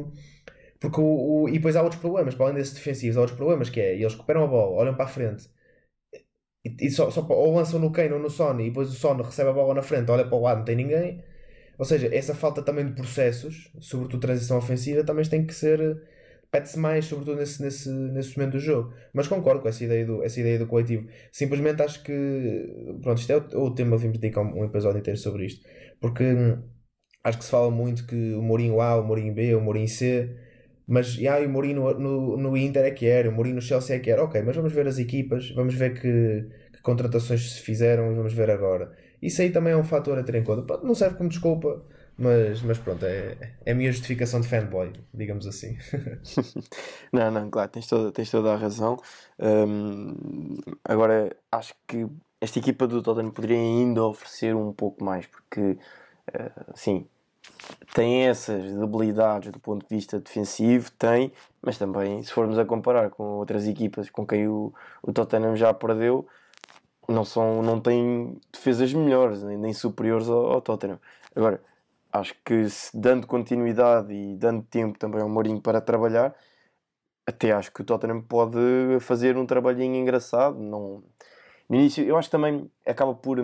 porque 0.80 1.00
o, 1.02 1.44
o, 1.44 1.50
e 1.50 1.54
depois 1.54 1.76
há 1.76 1.82
outros 1.82 2.02
problemas, 2.02 2.36
para 2.36 2.48
além 2.48 2.58
desses 2.58 2.74
defensivos, 2.74 3.18
há 3.18 3.22
outros 3.22 3.38
problemas 3.38 3.70
que 3.70 3.80
é, 3.80 3.96
eles 3.96 4.14
recuperam 4.14 4.44
a 4.44 4.48
bola, 4.48 4.76
olham 4.76 4.96
para 4.96 5.06
a 5.06 5.08
frente 5.08 5.50
e, 6.68 6.88
e 6.88 6.92
só, 6.92 7.10
só, 7.10 7.26
ou 7.30 7.56
lançam 7.56 7.80
no 7.80 7.92
Kane 7.92 8.14
ou 8.14 8.20
no 8.20 8.30
Sony 8.30 8.66
e 8.66 8.70
depois 8.70 8.90
o 8.90 8.94
Sony 8.94 9.24
recebe 9.24 9.50
a 9.50 9.54
bola 9.54 9.74
na 9.76 9.82
frente, 9.82 10.12
olha 10.12 10.26
para 10.26 10.36
o 10.36 10.42
lado, 10.42 10.60
não 10.60 10.66
tem 10.66 10.76
ninguém. 10.76 11.24
Ou 11.78 11.86
seja, 11.86 12.14
essa 12.14 12.34
falta 12.36 12.62
também 12.62 12.86
de 12.86 12.94
processos, 12.94 13.72
sobretudo 13.80 14.22
transição 14.22 14.58
ofensiva, 14.58 15.04
também 15.04 15.24
tem 15.26 15.46
que 15.46 15.54
ser. 15.54 16.02
pede-se 16.52 16.80
mais, 16.80 17.06
sobretudo 17.06 17.38
nesse, 17.38 17.62
nesse, 17.62 17.90
nesse 17.90 18.38
momento 18.38 18.54
do 18.54 18.60
jogo. 18.60 18.94
Mas 19.14 19.28
concordo 19.28 19.62
com 19.62 19.70
essa 19.70 19.84
ideia 19.84 20.06
do, 20.06 20.24
essa 20.24 20.40
ideia 20.40 20.60
do 20.60 20.68
coletivo. 20.68 21.08
Simplesmente 21.32 21.82
acho 21.84 22.04
que. 22.04 22.94
Pronto, 23.02 23.20
isto 23.20 23.32
é 23.32 23.38
o, 23.38 23.66
o 23.66 23.76
tema, 23.76 23.98
vimos 23.98 24.18
dedicar 24.18 24.42
um, 24.42 24.62
um 24.62 24.66
episódio 24.66 25.00
inteiro 25.00 25.20
sobre 25.20 25.46
isto. 25.46 25.66
Porque 26.02 26.24
hum, 26.24 26.64
acho 27.24 27.38
que 27.38 27.46
se 27.46 27.52
fala 27.52 27.70
muito 27.72 28.08
que 28.08 28.34
o 28.34 28.42
Mourinho 28.42 28.82
A, 28.82 29.00
o 29.00 29.06
Mourinho 29.06 29.34
B, 29.34 29.56
o 29.56 29.62
Mourinho 29.62 29.88
C 29.88 30.36
mas 30.88 31.18
ah, 31.30 31.40
o 31.46 31.50
Mourinho 31.50 31.94
no, 32.00 32.38
no 32.38 32.56
Inter 32.56 32.86
é 32.86 32.92
que 32.92 33.06
era, 33.06 33.30
o 33.30 33.34
Mourinho 33.34 33.56
no 33.56 33.62
Chelsea 33.62 33.98
é 33.98 34.00
que 34.00 34.10
era. 34.10 34.24
Ok, 34.24 34.42
mas 34.42 34.56
vamos 34.56 34.72
ver 34.72 34.88
as 34.88 34.98
equipas, 34.98 35.52
vamos 35.52 35.76
ver 35.76 36.00
que, 36.00 36.48
que 36.72 36.82
contratações 36.82 37.56
se 37.56 37.62
fizeram 37.62 38.12
e 38.12 38.16
vamos 38.16 38.34
ver 38.34 38.50
agora. 38.50 38.96
Isso 39.22 39.42
aí 39.42 39.50
também 39.50 39.74
é 39.74 39.78
um 39.78 39.84
fator 39.84 40.18
a 40.18 40.24
ter 40.24 40.36
em 40.36 40.44
conta. 40.44 40.78
Não 40.84 40.96
serve 40.96 41.18
como 41.18 41.30
desculpa, 41.30 41.84
mas, 42.18 42.62
mas 42.62 42.78
pronto, 42.78 43.06
é, 43.06 43.54
é 43.66 43.72
a 43.72 43.76
minha 43.76 43.92
justificação 43.92 44.40
de 44.40 44.48
fanboy, 44.48 44.94
digamos 45.14 45.46
assim. 45.46 45.78
não, 47.12 47.32
não, 47.32 47.50
claro, 47.50 47.70
tens 47.70 47.88
toda, 47.88 48.12
tens 48.12 48.32
toda 48.32 48.54
a 48.54 48.56
razão. 48.56 48.98
Um, 49.40 50.58
agora, 50.86 51.36
acho 51.52 51.76
que 51.86 52.08
esta 52.40 52.60
equipa 52.60 52.88
do 52.88 53.02
Tottenham 53.04 53.32
poderia 53.32 53.58
ainda 53.58 54.04
oferecer 54.04 54.56
um 54.56 54.72
pouco 54.72 55.04
mais, 55.04 55.28
porque, 55.28 55.62
uh, 55.62 56.74
sim, 56.76 57.08
tem 57.94 58.28
essas 58.28 58.74
debilidades 58.74 59.52
do 59.52 59.60
ponto 59.60 59.88
de 59.88 59.96
vista 59.96 60.20
defensivo, 60.20 60.92
tem, 60.92 61.32
mas 61.62 61.78
também, 61.78 62.22
se 62.24 62.32
formos 62.32 62.60
a 62.60 62.66
comparar 62.66 63.10
com 63.10 63.24
outras 63.38 63.68
equipas 63.68 64.10
com 64.10 64.26
quem 64.26 64.48
o, 64.48 64.74
o 65.02 65.12
Tottenham 65.12 65.56
já 65.56 65.74
perdeu, 65.74 66.28
não, 67.08 67.24
são, 67.24 67.62
não 67.62 67.80
têm 67.80 68.40
defesas 68.52 68.94
melhores, 68.94 69.42
nem, 69.44 69.58
nem 69.58 69.74
superiores 69.74 70.30
ao, 70.30 70.52
ao, 70.54 70.62
Tottenham. 70.62 71.00
Agora, 71.36 71.62
acho 72.12 72.36
que 72.44 72.70
se 72.70 72.96
dando 72.98 73.26
continuidade 73.26 74.14
e 74.14 74.36
dando 74.36 74.64
tempo 74.64 75.00
também 75.00 75.22
ao 75.22 75.30
Mourinho 75.30 75.62
para 75.62 75.82
trabalhar, 75.82 76.36
até 77.26 77.52
acho 77.52 77.72
que 77.72 77.82
o 77.82 77.86
Tottenham 77.86 78.22
pode 78.22 78.58
fazer 79.02 79.38
um 79.38 79.46
trabalhinho 79.46 79.96
engraçado. 79.96 80.60
Não... 80.60 81.04
No 81.70 81.76
início, 81.76 82.04
eu 82.06 82.18
acho 82.18 82.30
que 82.30 82.32
também 82.32 82.72
acaba 82.86 83.14
por 83.14 83.40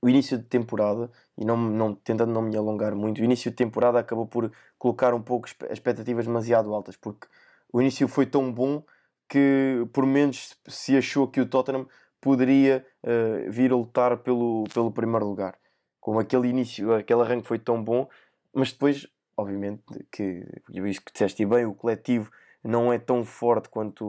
o 0.00 0.08
início 0.08 0.38
de 0.38 0.44
temporada, 0.44 1.10
e 1.36 1.44
não, 1.44 1.56
não, 1.56 1.94
tentando 1.94 2.32
não 2.32 2.42
me 2.42 2.56
alongar 2.56 2.94
muito, 2.94 3.20
o 3.20 3.24
início 3.24 3.50
de 3.50 3.56
temporada 3.56 3.98
acabou 3.98 4.26
por 4.26 4.50
colocar 4.78 5.12
um 5.14 5.22
pouco 5.22 5.48
as 5.48 5.72
expectativas 5.72 6.26
demasiado 6.26 6.72
altas, 6.74 6.96
porque 6.96 7.26
o 7.72 7.80
início 7.80 8.06
foi 8.08 8.26
tão 8.26 8.52
bom 8.52 8.82
que 9.28 9.86
por 9.92 10.06
menos 10.06 10.56
se 10.66 10.96
achou 10.96 11.28
que 11.28 11.40
o 11.40 11.46
Tottenham 11.46 11.86
poderia 12.20 12.86
uh, 13.04 13.50
vir 13.50 13.72
a 13.72 13.76
lutar 13.76 14.16
pelo, 14.18 14.64
pelo 14.72 14.90
primeiro 14.90 15.26
lugar. 15.26 15.58
Como 16.00 16.18
aquele 16.18 16.48
início, 16.48 16.94
aquele 16.94 17.20
arranque 17.20 17.46
foi 17.46 17.58
tão 17.58 17.82
bom, 17.82 18.08
mas 18.54 18.72
depois 18.72 19.06
obviamente, 19.38 19.82
que 20.10 20.44
isso 20.84 21.00
que 21.00 21.12
disseste 21.12 21.46
bem, 21.46 21.64
o 21.64 21.72
coletivo 21.72 22.30
não 22.62 22.92
é 22.92 22.98
tão 22.98 23.24
forte 23.24 23.68
quanto 23.68 24.04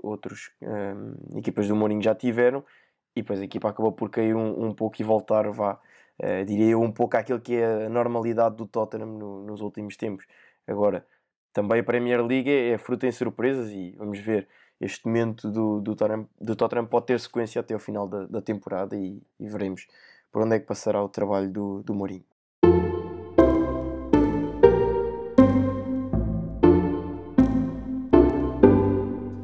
outras 0.00 0.52
um, 0.62 1.38
equipas 1.38 1.66
do 1.66 1.74
Mourinho 1.74 2.00
já 2.00 2.14
tiveram, 2.14 2.64
e 3.14 3.22
depois 3.22 3.40
a 3.40 3.44
equipa 3.44 3.68
acabou 3.68 3.92
por 3.92 4.10
cair 4.10 4.34
um, 4.34 4.66
um 4.66 4.74
pouco 4.74 5.00
e 5.00 5.04
voltar, 5.04 5.50
vá, 5.50 5.80
uh, 6.22 6.44
diria 6.44 6.70
eu, 6.70 6.80
um 6.80 6.92
pouco 6.92 7.16
àquilo 7.16 7.40
que 7.40 7.56
é 7.56 7.86
a 7.86 7.88
normalidade 7.88 8.56
do 8.56 8.66
Tottenham 8.66 9.06
no, 9.06 9.42
nos 9.44 9.60
últimos 9.60 9.96
tempos. 9.96 10.26
Agora, 10.66 11.06
também 11.52 11.80
a 11.80 11.84
Premier 11.84 12.24
League 12.24 12.50
é, 12.50 12.70
é 12.70 12.78
fruto 12.78 13.06
em 13.06 13.12
surpresas 13.12 13.70
e 13.70 13.94
vamos 13.98 14.18
ver, 14.18 14.48
este 14.80 15.06
momento 15.06 15.50
do, 15.50 15.80
do, 15.80 15.94
Tottenham, 15.94 16.28
do 16.40 16.56
Tottenham 16.56 16.86
pode 16.86 17.06
ter 17.06 17.20
sequência 17.20 17.60
até 17.60 17.74
o 17.74 17.78
final 17.78 18.08
da, 18.08 18.26
da 18.26 18.40
temporada 18.40 18.96
e, 18.96 19.22
e, 19.38 19.48
veremos 19.48 19.86
por 20.32 20.42
onde 20.42 20.56
é 20.56 20.60
que 20.60 20.66
passará 20.66 21.02
o 21.02 21.08
trabalho 21.08 21.50
do, 21.50 21.82
do 21.82 21.94
Mourinho. 21.94 22.24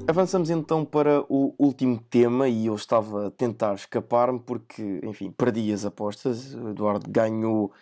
Avançamos 0.08 0.50
então 0.50 0.84
para 0.84 1.20
o 1.28 1.52
último 1.58 1.98
tema 1.98 2.48
e 2.48 2.66
eu 2.66 2.76
estava 2.76 3.26
a 3.26 3.30
tentar 3.30 3.74
escapar-me 3.74 4.38
porque, 4.38 5.00
enfim, 5.02 5.32
perdi 5.32 5.72
as 5.72 5.84
apostas. 5.84 6.54
O 6.54 6.68
Eduardo 6.70 7.10
ganhou 7.10 7.72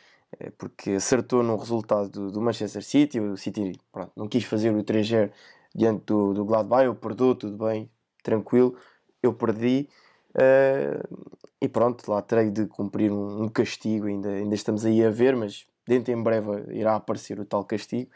eh, 0.41 0.51
porque 0.57 0.93
acertou 0.93 1.43
no 1.43 1.57
resultado 1.57 2.31
do, 2.31 2.41
Manchester 2.41 2.83
City. 2.83 3.21
O 3.21 3.37
City 3.37 3.79
pronto, 3.93 4.13
não 4.17 4.27
quis 4.27 4.45
fazer 4.45 4.75
o 4.75 4.83
3-0 4.83 5.31
diante 5.75 6.05
do, 6.07 6.33
do 6.33 6.47
Gladbach. 6.47 6.87
Eu 6.87 6.95
perdoou, 6.95 7.35
tudo 7.35 7.63
bem, 7.63 7.91
tranquilo. 8.23 8.75
Eu 9.23 9.35
perdi. 9.35 9.87
Uh, 10.31 11.29
e 11.61 11.69
pronto, 11.69 12.11
lá 12.11 12.23
terei 12.23 12.51
de 12.51 12.67
cumprir 12.67 13.13
um, 13.13 13.43
um, 13.43 13.49
castigo. 13.49 14.07
Ainda, 14.07 14.31
ainda 14.31 14.55
estamos 14.55 14.87
aí 14.87 15.05
a 15.05 15.11
ver, 15.11 15.37
mas 15.37 15.67
dentro 15.87 16.11
em 16.11 16.23
breve 16.23 16.73
irá 16.73 16.95
aparecer 16.97 17.39
o 17.39 17.45
tal 17.45 17.65
castigo. 17.65 18.11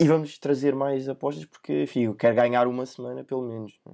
E 0.00 0.08
vamos 0.08 0.38
trazer 0.38 0.74
mais 0.74 1.10
apostas 1.10 1.44
porque, 1.44 1.82
enfim, 1.82 2.04
eu 2.04 2.14
quero 2.14 2.34
ganhar 2.34 2.66
uma 2.66 2.86
semana 2.86 3.22
pelo 3.22 3.42
menos. 3.42 3.78
É? 3.86 3.92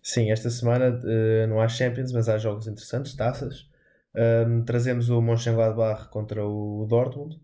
Sim, 0.00 0.30
esta 0.30 0.48
semana 0.48 0.90
uh, 0.90 1.46
não 1.48 1.60
há 1.60 1.66
Champions, 1.66 2.12
mas 2.12 2.28
há 2.28 2.38
jogos 2.38 2.68
interessantes, 2.68 3.16
taças. 3.16 3.68
Um, 4.14 4.64
trazemos 4.64 5.08
o 5.08 5.20
Mönchengladbach 5.20 6.08
contra 6.08 6.46
o 6.46 6.86
Dortmund, 6.88 7.40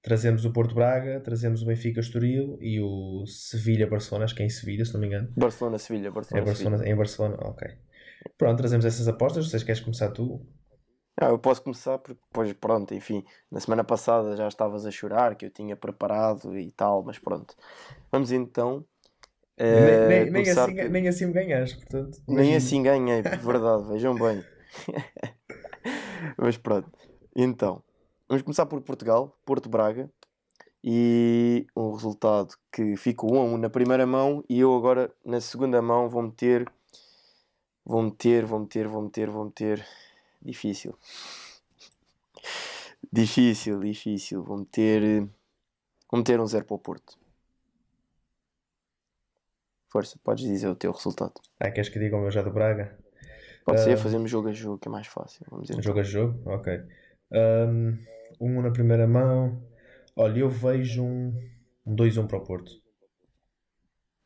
trazemos 0.00 0.44
o 0.44 0.52
Porto 0.52 0.74
Braga, 0.74 1.20
trazemos 1.20 1.62
o 1.62 1.66
Benfica 1.66 2.00
Estoril 2.00 2.58
e 2.60 2.80
o 2.80 3.24
Sevilha-Barcelona, 3.26 4.24
acho 4.24 4.34
que 4.34 4.42
é 4.42 4.46
em 4.46 4.50
Sevilha, 4.50 4.84
se 4.84 4.94
não 4.94 5.00
me 5.00 5.08
engano. 5.08 5.28
Barcelona-Sevilha, 5.36 6.10
Barcelona, 6.12 6.42
é 6.42 6.46
Barcelona, 6.46 6.88
em 6.88 6.96
Barcelona, 6.96 7.36
ok. 7.40 7.68
Pronto, 8.36 8.58
trazemos 8.58 8.84
essas 8.84 9.06
apostas, 9.08 9.48
vocês 9.48 9.62
queres 9.62 9.80
começar 9.80 10.10
tu? 10.10 10.44
Ah, 11.20 11.30
eu 11.30 11.38
posso 11.38 11.60
começar 11.62 11.98
porque 11.98 12.20
depois, 12.28 12.52
pronto, 12.52 12.94
enfim, 12.94 13.24
na 13.50 13.58
semana 13.58 13.82
passada 13.82 14.36
já 14.36 14.46
estavas 14.46 14.86
a 14.86 14.90
chorar 14.90 15.34
que 15.34 15.46
eu 15.46 15.50
tinha 15.50 15.74
preparado 15.74 16.56
e 16.56 16.70
tal, 16.70 17.02
mas 17.02 17.18
pronto. 17.18 17.56
Vamos 18.12 18.30
então. 18.30 18.84
Nem, 19.58 20.30
nem, 20.30 20.48
assim, 20.48 20.76
por... 20.76 20.88
nem 20.88 21.08
assim 21.08 21.26
me 21.26 21.32
ganhaste, 21.32 21.76
portanto. 21.76 22.22
Nem 22.28 22.54
assim 22.54 22.82
ganhei, 22.84 23.22
verdade, 23.22 23.88
vejam 23.88 24.14
bem. 24.14 24.44
mas 26.38 26.56
pronto, 26.56 26.88
então, 27.34 27.82
vamos 28.28 28.42
começar 28.42 28.66
por 28.66 28.80
Portugal, 28.82 29.36
Porto 29.44 29.68
Braga, 29.68 30.08
e 30.84 31.66
um 31.76 31.90
resultado 31.90 32.54
que 32.70 32.96
ficou 32.96 33.34
1 33.34 33.40
a 33.40 33.42
1 33.42 33.58
na 33.58 33.70
primeira 33.70 34.06
mão, 34.06 34.44
e 34.48 34.60
eu 34.60 34.72
agora 34.76 35.12
na 35.24 35.40
segunda 35.40 35.82
mão 35.82 36.08
vou 36.08 36.22
meter. 36.22 36.70
Vou 37.84 38.02
meter, 38.02 38.44
vou 38.44 38.60
meter, 38.60 38.86
vou 38.86 39.02
meter, 39.02 39.30
vou 39.30 39.44
meter 39.46 39.84
Difícil. 40.48 40.98
Difícil, 43.12 43.80
difícil. 43.80 44.42
Vou 44.42 44.56
meter. 44.56 45.28
Vou 46.10 46.18
meter 46.18 46.40
um 46.40 46.46
zero 46.46 46.64
para 46.64 46.74
o 46.74 46.78
Porto. 46.78 47.18
Força, 49.90 50.18
podes 50.24 50.44
dizer 50.44 50.68
o 50.68 50.74
teu 50.74 50.90
resultado. 50.90 51.34
Ah, 51.60 51.70
queres 51.70 51.90
que 51.90 51.98
diga 51.98 52.16
o 52.16 52.20
meu 52.22 52.30
já 52.30 52.40
do 52.40 52.50
Braga? 52.50 52.98
Pode 53.62 53.80
uh, 53.80 53.84
ser, 53.84 53.98
fazemos 53.98 54.30
jogo 54.30 54.48
a 54.48 54.52
jogo, 54.52 54.78
que 54.78 54.88
é 54.88 54.90
mais 54.90 55.06
fácil. 55.06 55.44
Vamos 55.50 55.68
então. 55.68 55.82
Jogo 55.82 56.00
a 56.00 56.02
jogo? 56.02 56.50
Ok. 56.50 56.72
Um, 57.30 57.98
um 58.40 58.62
na 58.62 58.70
primeira 58.70 59.06
mão. 59.06 59.62
Olha, 60.16 60.40
eu 60.40 60.48
vejo 60.48 61.04
um 61.04 61.34
2-1 61.86 62.24
um 62.24 62.26
para 62.26 62.38
o 62.38 62.44
Porto. 62.44 62.72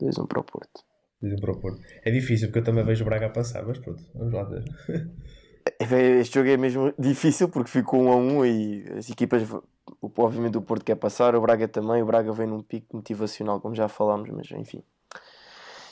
2-1 0.01 0.29
para 0.29 0.41
o 0.41 0.45
Porto. 0.45 0.85
2-1 1.21 1.41
para 1.41 1.53
o 1.53 1.61
Porto. 1.61 1.81
É 2.05 2.13
difícil 2.13 2.47
porque 2.47 2.61
eu 2.61 2.65
também 2.65 2.85
vejo 2.85 3.03
o 3.03 3.07
Braga 3.07 3.27
a 3.27 3.31
passar, 3.31 3.67
mas 3.67 3.79
pronto, 3.81 4.05
vamos 4.15 4.33
lá 4.33 4.45
ver. 4.45 4.65
Este 5.79 6.35
jogo 6.35 6.49
é 6.49 6.57
mesmo 6.57 6.93
difícil 6.99 7.49
porque 7.49 7.71
ficou 7.71 8.01
1 8.01 8.05
um 8.05 8.13
a 8.13 8.17
1 8.17 8.39
um 8.39 8.47
e 8.47 8.85
as 8.99 9.11
equipas, 9.11 9.43
obviamente 10.01 10.57
o 10.59 10.63
Porto 10.63 10.85
quer 10.85 10.97
passar, 10.97 11.35
o 11.35 11.41
Braga 11.41 11.69
também, 11.69 12.03
o 12.03 12.07
Braga 12.07 12.33
vem 12.33 12.47
num 12.47 12.63
pico 12.63 12.97
motivacional, 12.97 13.61
como 13.61 13.75
já 13.75 13.89
falámos, 13.89 14.31
mas 14.31 14.51
enfim. 14.53 14.83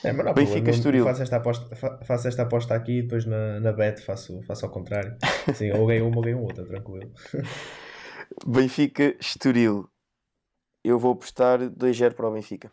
É, 0.03 0.13
mas 0.13 0.25
não, 0.27 0.35
Benfica 0.35 0.71
Estoril. 0.71 1.05
Faço 1.05 1.23
esta, 1.23 1.37
aposta, 1.37 1.77
faço 2.05 2.29
esta 2.29 2.43
aposta 2.43 2.75
aqui 2.75 2.99
e 2.99 3.03
depois 3.03 3.27
na, 3.27 3.61
na 3.61 3.73
bet 3.73 4.01
faço, 4.03 4.43
faço 4.43 4.65
ao 4.65 4.73
contrário. 4.73 5.17
Sim, 5.55 5.73
ou 5.73 5.87
ganho 5.87 6.09
uma 6.09 6.17
ou 6.17 6.23
ganho 6.23 6.41
outra, 6.41 6.65
tranquilo. 6.65 7.13
Benfica 8.47 9.15
Estoril. 9.21 9.89
Eu 10.83 10.99
vou 10.99 11.13
apostar 11.13 11.59
2-0 11.59 12.15
para 12.15 12.29
o 12.29 12.33
Benfica. 12.33 12.73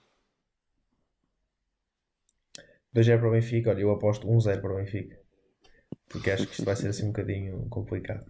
2-0 2.96 3.20
para 3.20 3.28
o 3.28 3.32
Benfica, 3.32 3.70
olha, 3.72 3.82
eu 3.82 3.92
aposto 3.92 4.26
1-0 4.26 4.62
para 4.62 4.74
o 4.74 4.78
Benfica 4.78 5.27
porque 6.10 6.32
acho 6.32 6.46
que 6.46 6.54
isto 6.54 6.66
vai 6.66 6.76
ser 6.76 6.90
assim 6.90 7.06
um 7.06 7.12
bocadinho 7.12 7.68
complicado 7.70 8.26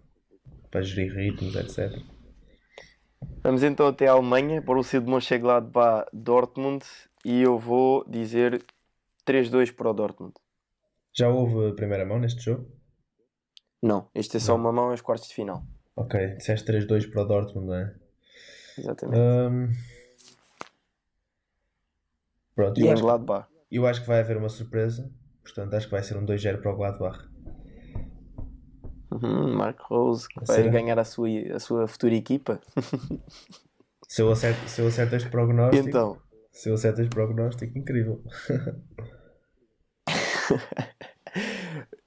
para 0.70 0.82
gerir 0.82 1.14
ritmos, 1.14 1.54
etc. 1.54 2.02
Vamos 3.42 3.62
então 3.62 3.86
até 3.86 4.06
a 4.06 4.12
Alemanha, 4.12 4.60
Borussia 4.60 5.00
de 5.00 5.10
Mönchengladbach 5.10 6.08
Dortmund 6.12 6.84
e 7.24 7.42
eu 7.42 7.58
vou 7.58 8.04
dizer 8.08 8.64
3-2 9.26 9.74
para 9.74 9.90
o 9.90 9.94
Dortmund. 9.94 10.34
Já 11.12 11.28
houve 11.28 11.70
a 11.70 11.74
primeira 11.74 12.04
mão 12.04 12.18
neste 12.18 12.42
jogo? 12.42 12.70
Não, 13.82 14.08
este 14.14 14.36
é 14.36 14.40
só 14.40 14.52
não. 14.52 14.64
uma 14.64 14.72
mão 14.72 14.90
aos 14.90 15.00
quartos 15.00 15.28
de 15.28 15.34
final. 15.34 15.62
Ok, 15.96 16.36
disseste 16.36 16.70
3-2 16.70 17.10
para 17.10 17.22
o 17.22 17.24
Dortmund, 17.24 17.66
não 17.66 17.74
é? 17.74 17.94
Exatamente. 18.76 19.18
Um... 19.20 19.72
Pronto, 22.54 22.80
e 22.80 22.88
em 22.88 22.94
Gladbach. 22.94 23.48
Eu 23.70 23.86
acho 23.86 24.00
que 24.00 24.06
vai 24.08 24.20
haver 24.20 24.36
uma 24.36 24.48
surpresa, 24.48 25.10
portanto 25.42 25.74
acho 25.74 25.86
que 25.86 25.92
vai 25.92 26.02
ser 26.02 26.16
um 26.16 26.24
2-0 26.24 26.60
para 26.60 26.72
o 26.72 26.76
Gladbach. 26.76 27.27
Uhum, 29.22 29.56
Mark 29.56 29.80
Rose 29.80 30.28
que 30.28 30.44
vai 30.44 30.68
ganhar 30.70 30.98
a 30.98 31.04
sua, 31.04 31.28
a 31.54 31.58
sua 31.58 31.88
futura 31.88 32.14
equipa. 32.14 32.60
se, 34.08 34.22
eu 34.22 34.30
acerto, 34.30 34.68
se 34.68 34.80
eu 34.80 34.86
acerto 34.86 35.16
este 35.16 35.28
prognóstico, 35.28 35.88
então. 35.88 36.16
se 36.52 36.68
eu 36.68 36.74
acerto 36.74 37.00
este 37.00 37.10
prognóstico, 37.10 37.78
incrível. 37.78 38.22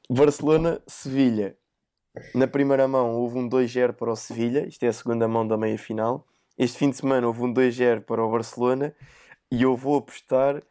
Barcelona-Sevilha. 0.09 1.57
Na 2.35 2.47
primeira 2.47 2.87
mão 2.87 3.11
houve 3.11 3.37
um 3.37 3.49
2-0 3.49 3.93
para 3.93 4.11
o 4.11 4.15
Sevilha, 4.15 4.67
isto 4.67 4.83
é 4.83 4.89
a 4.89 4.93
segunda 4.93 5.27
mão 5.27 5.47
da 5.47 5.57
meia 5.57 5.77
final. 5.77 6.27
Este 6.57 6.77
fim 6.77 6.89
de 6.89 6.97
semana 6.97 7.27
houve 7.27 7.41
um 7.41 7.53
2-0 7.53 8.01
para 8.01 8.23
o 8.23 8.29
Barcelona 8.29 8.93
e 9.49 9.63
eu 9.63 9.77
vou 9.77 9.97
apostar 9.97 10.61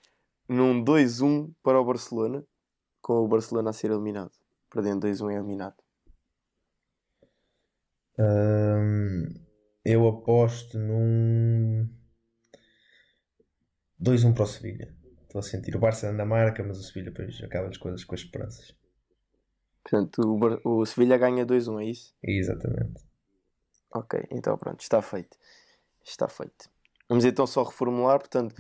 num 0.46 0.85
2-1 0.85 1.50
para 1.62 1.81
o 1.81 1.85
Barcelona, 1.85 2.44
com 3.00 3.24
o 3.24 3.29
Barcelona 3.29 3.70
a 3.70 3.72
ser 3.72 3.90
eliminado. 3.90 4.33
Perdendo 4.70 5.07
2-1 5.07 5.31
é 5.31 5.37
eliminado 5.37 5.76
eu 9.85 10.09
aposto 10.09 10.79
num 10.79 11.88
2-1 14.01 14.35
para 14.35 14.44
o 14.44 14.46
Sevilha. 14.46 14.94
Estou 15.23 15.38
a 15.38 15.42
sentir. 15.42 15.77
O 15.77 15.79
Barça 15.79 16.09
anda 16.09 16.25
marca, 16.25 16.62
mas 16.62 16.79
o 16.79 16.83
Sevilha 16.83 17.11
depois 17.11 17.40
acaba 17.42 17.68
as 17.68 17.77
coisas 17.77 18.05
com 18.05 18.14
as 18.14 18.20
esperanças. 18.23 18.75
Portanto, 19.83 20.23
o, 20.23 20.38
Bar 20.38 20.61
o 20.64 20.85
Sevilha 20.85 21.16
ganha 21.16 21.46
2-1, 21.46 21.81
é 21.81 21.85
isso? 21.87 22.14
Exatamente. 22.23 23.03
Ok, 23.92 24.23
então 24.31 24.57
pronto, 24.57 24.81
está 24.81 25.01
feito. 25.01 25.37
Está 26.05 26.29
feito. 26.29 26.70
Vamos 27.09 27.25
então 27.25 27.46
só 27.46 27.62
reformular. 27.62 28.18
Portanto, 28.18 28.55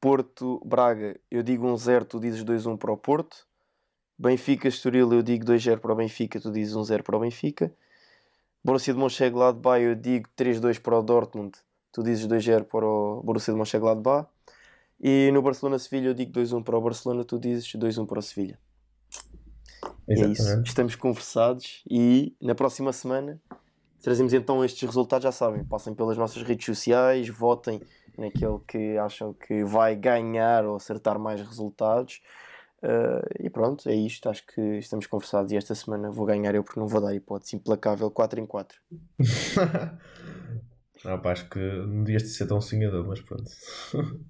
Porto, 0.00 0.60
Braga, 0.64 1.18
eu 1.30 1.42
digo 1.42 1.66
1-0, 1.66 2.04
tu 2.04 2.20
dizes 2.20 2.44
2-1 2.44 2.78
para 2.78 2.92
o 2.92 2.96
Porto. 2.96 3.46
Benfica, 4.18 4.66
Estoril, 4.66 5.12
eu 5.12 5.22
digo 5.22 5.44
2-0 5.44 5.78
para 5.78 5.92
o 5.92 5.96
Benfica, 5.96 6.40
tu 6.40 6.50
dizes 6.50 6.74
1-0 6.74 7.02
para 7.02 7.16
o 7.16 7.20
Benfica. 7.20 7.72
Borussia 8.64 8.92
de 8.92 9.00
Mönchengladbach 9.00 9.80
eu 9.82 9.94
digo 9.94 10.28
3-2 10.36 10.80
para 10.80 10.98
o 10.98 11.02
Dortmund, 11.02 11.52
tu 11.92 12.02
dizes 12.02 12.26
2-0 12.26 12.64
para 12.64 12.86
o 12.86 13.22
Borussia 13.22 13.52
de 13.52 13.58
Mönchengladbach. 13.58 14.28
E 15.00 15.30
no 15.32 15.40
Barcelona-Sevilha 15.42 16.08
eu 16.08 16.14
digo 16.14 16.32
2-1 16.32 16.64
para 16.64 16.76
o 16.76 16.80
Barcelona, 16.80 17.24
tu 17.24 17.38
dizes 17.38 17.72
2-1 17.72 18.06
para 18.06 18.18
o 18.18 18.22
Sevilha. 18.22 18.58
É 20.08 20.26
isso. 20.26 20.62
Estamos 20.62 20.96
conversados 20.96 21.84
e 21.88 22.34
na 22.40 22.54
próxima 22.54 22.92
semana 22.92 23.40
trazemos 24.02 24.32
então 24.32 24.64
estes 24.64 24.82
resultados. 24.82 25.22
Já 25.22 25.32
sabem, 25.32 25.64
passem 25.64 25.94
pelas 25.94 26.16
nossas 26.16 26.42
redes 26.42 26.66
sociais, 26.66 27.28
votem 27.28 27.80
naquele 28.16 28.58
que 28.66 28.96
acham 28.98 29.32
que 29.34 29.62
vai 29.64 29.94
ganhar 29.94 30.64
ou 30.64 30.76
acertar 30.76 31.18
mais 31.18 31.40
resultados. 31.40 32.20
Uh, 32.82 33.26
e 33.40 33.50
pronto, 33.50 33.88
é 33.88 33.94
isto. 33.94 34.28
Acho 34.28 34.46
que 34.46 34.60
estamos 34.78 35.06
conversados. 35.06 35.52
E 35.52 35.56
esta 35.56 35.74
semana 35.74 36.10
vou 36.10 36.26
ganhar 36.26 36.54
eu 36.54 36.62
porque 36.62 36.78
não 36.78 36.86
vou 36.86 37.00
dar 37.00 37.14
hipótese 37.14 37.56
implacável 37.56 38.10
4 38.10 38.40
em 38.40 38.46
4. 38.46 38.78
Não, 41.04 41.18
pá, 41.20 41.32
acho 41.32 41.48
que 41.48 41.58
não 41.58 42.04
devias 42.04 42.34
ser 42.34 42.46
tão 42.46 42.60
sonhador, 42.60 43.06
mas 43.06 43.20
pronto. 43.20 43.50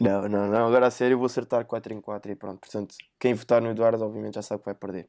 Não, 0.00 0.28
não, 0.28 0.46
não. 0.48 0.68
Agora 0.68 0.86
a 0.86 0.90
sério, 0.90 1.14
eu 1.14 1.18
vou 1.18 1.26
acertar 1.26 1.64
4 1.64 1.92
em 1.92 2.00
4 2.00 2.30
e 2.30 2.36
pronto. 2.36 2.60
Portanto, 2.60 2.94
quem 3.18 3.34
votar 3.34 3.60
no 3.60 3.70
Eduardo, 3.70 4.04
obviamente, 4.04 4.36
já 4.36 4.42
sabe 4.42 4.60
que 4.60 4.66
vai 4.66 4.74
perder. 4.74 5.08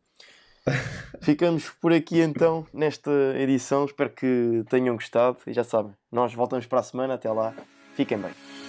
Ficamos 1.21 1.69
por 1.81 1.93
aqui 1.93 2.19
então 2.19 2.65
nesta 2.73 3.11
edição. 3.37 3.85
Espero 3.85 4.09
que 4.09 4.63
tenham 4.69 4.95
gostado. 4.95 5.37
E 5.45 5.53
já 5.53 5.63
sabem, 5.63 5.93
nós 6.11 6.33
voltamos 6.33 6.65
para 6.65 6.79
a 6.79 6.83
semana. 6.83 7.13
Até 7.13 7.31
lá, 7.31 7.53
fiquem 7.93 8.17
bem. 8.17 8.68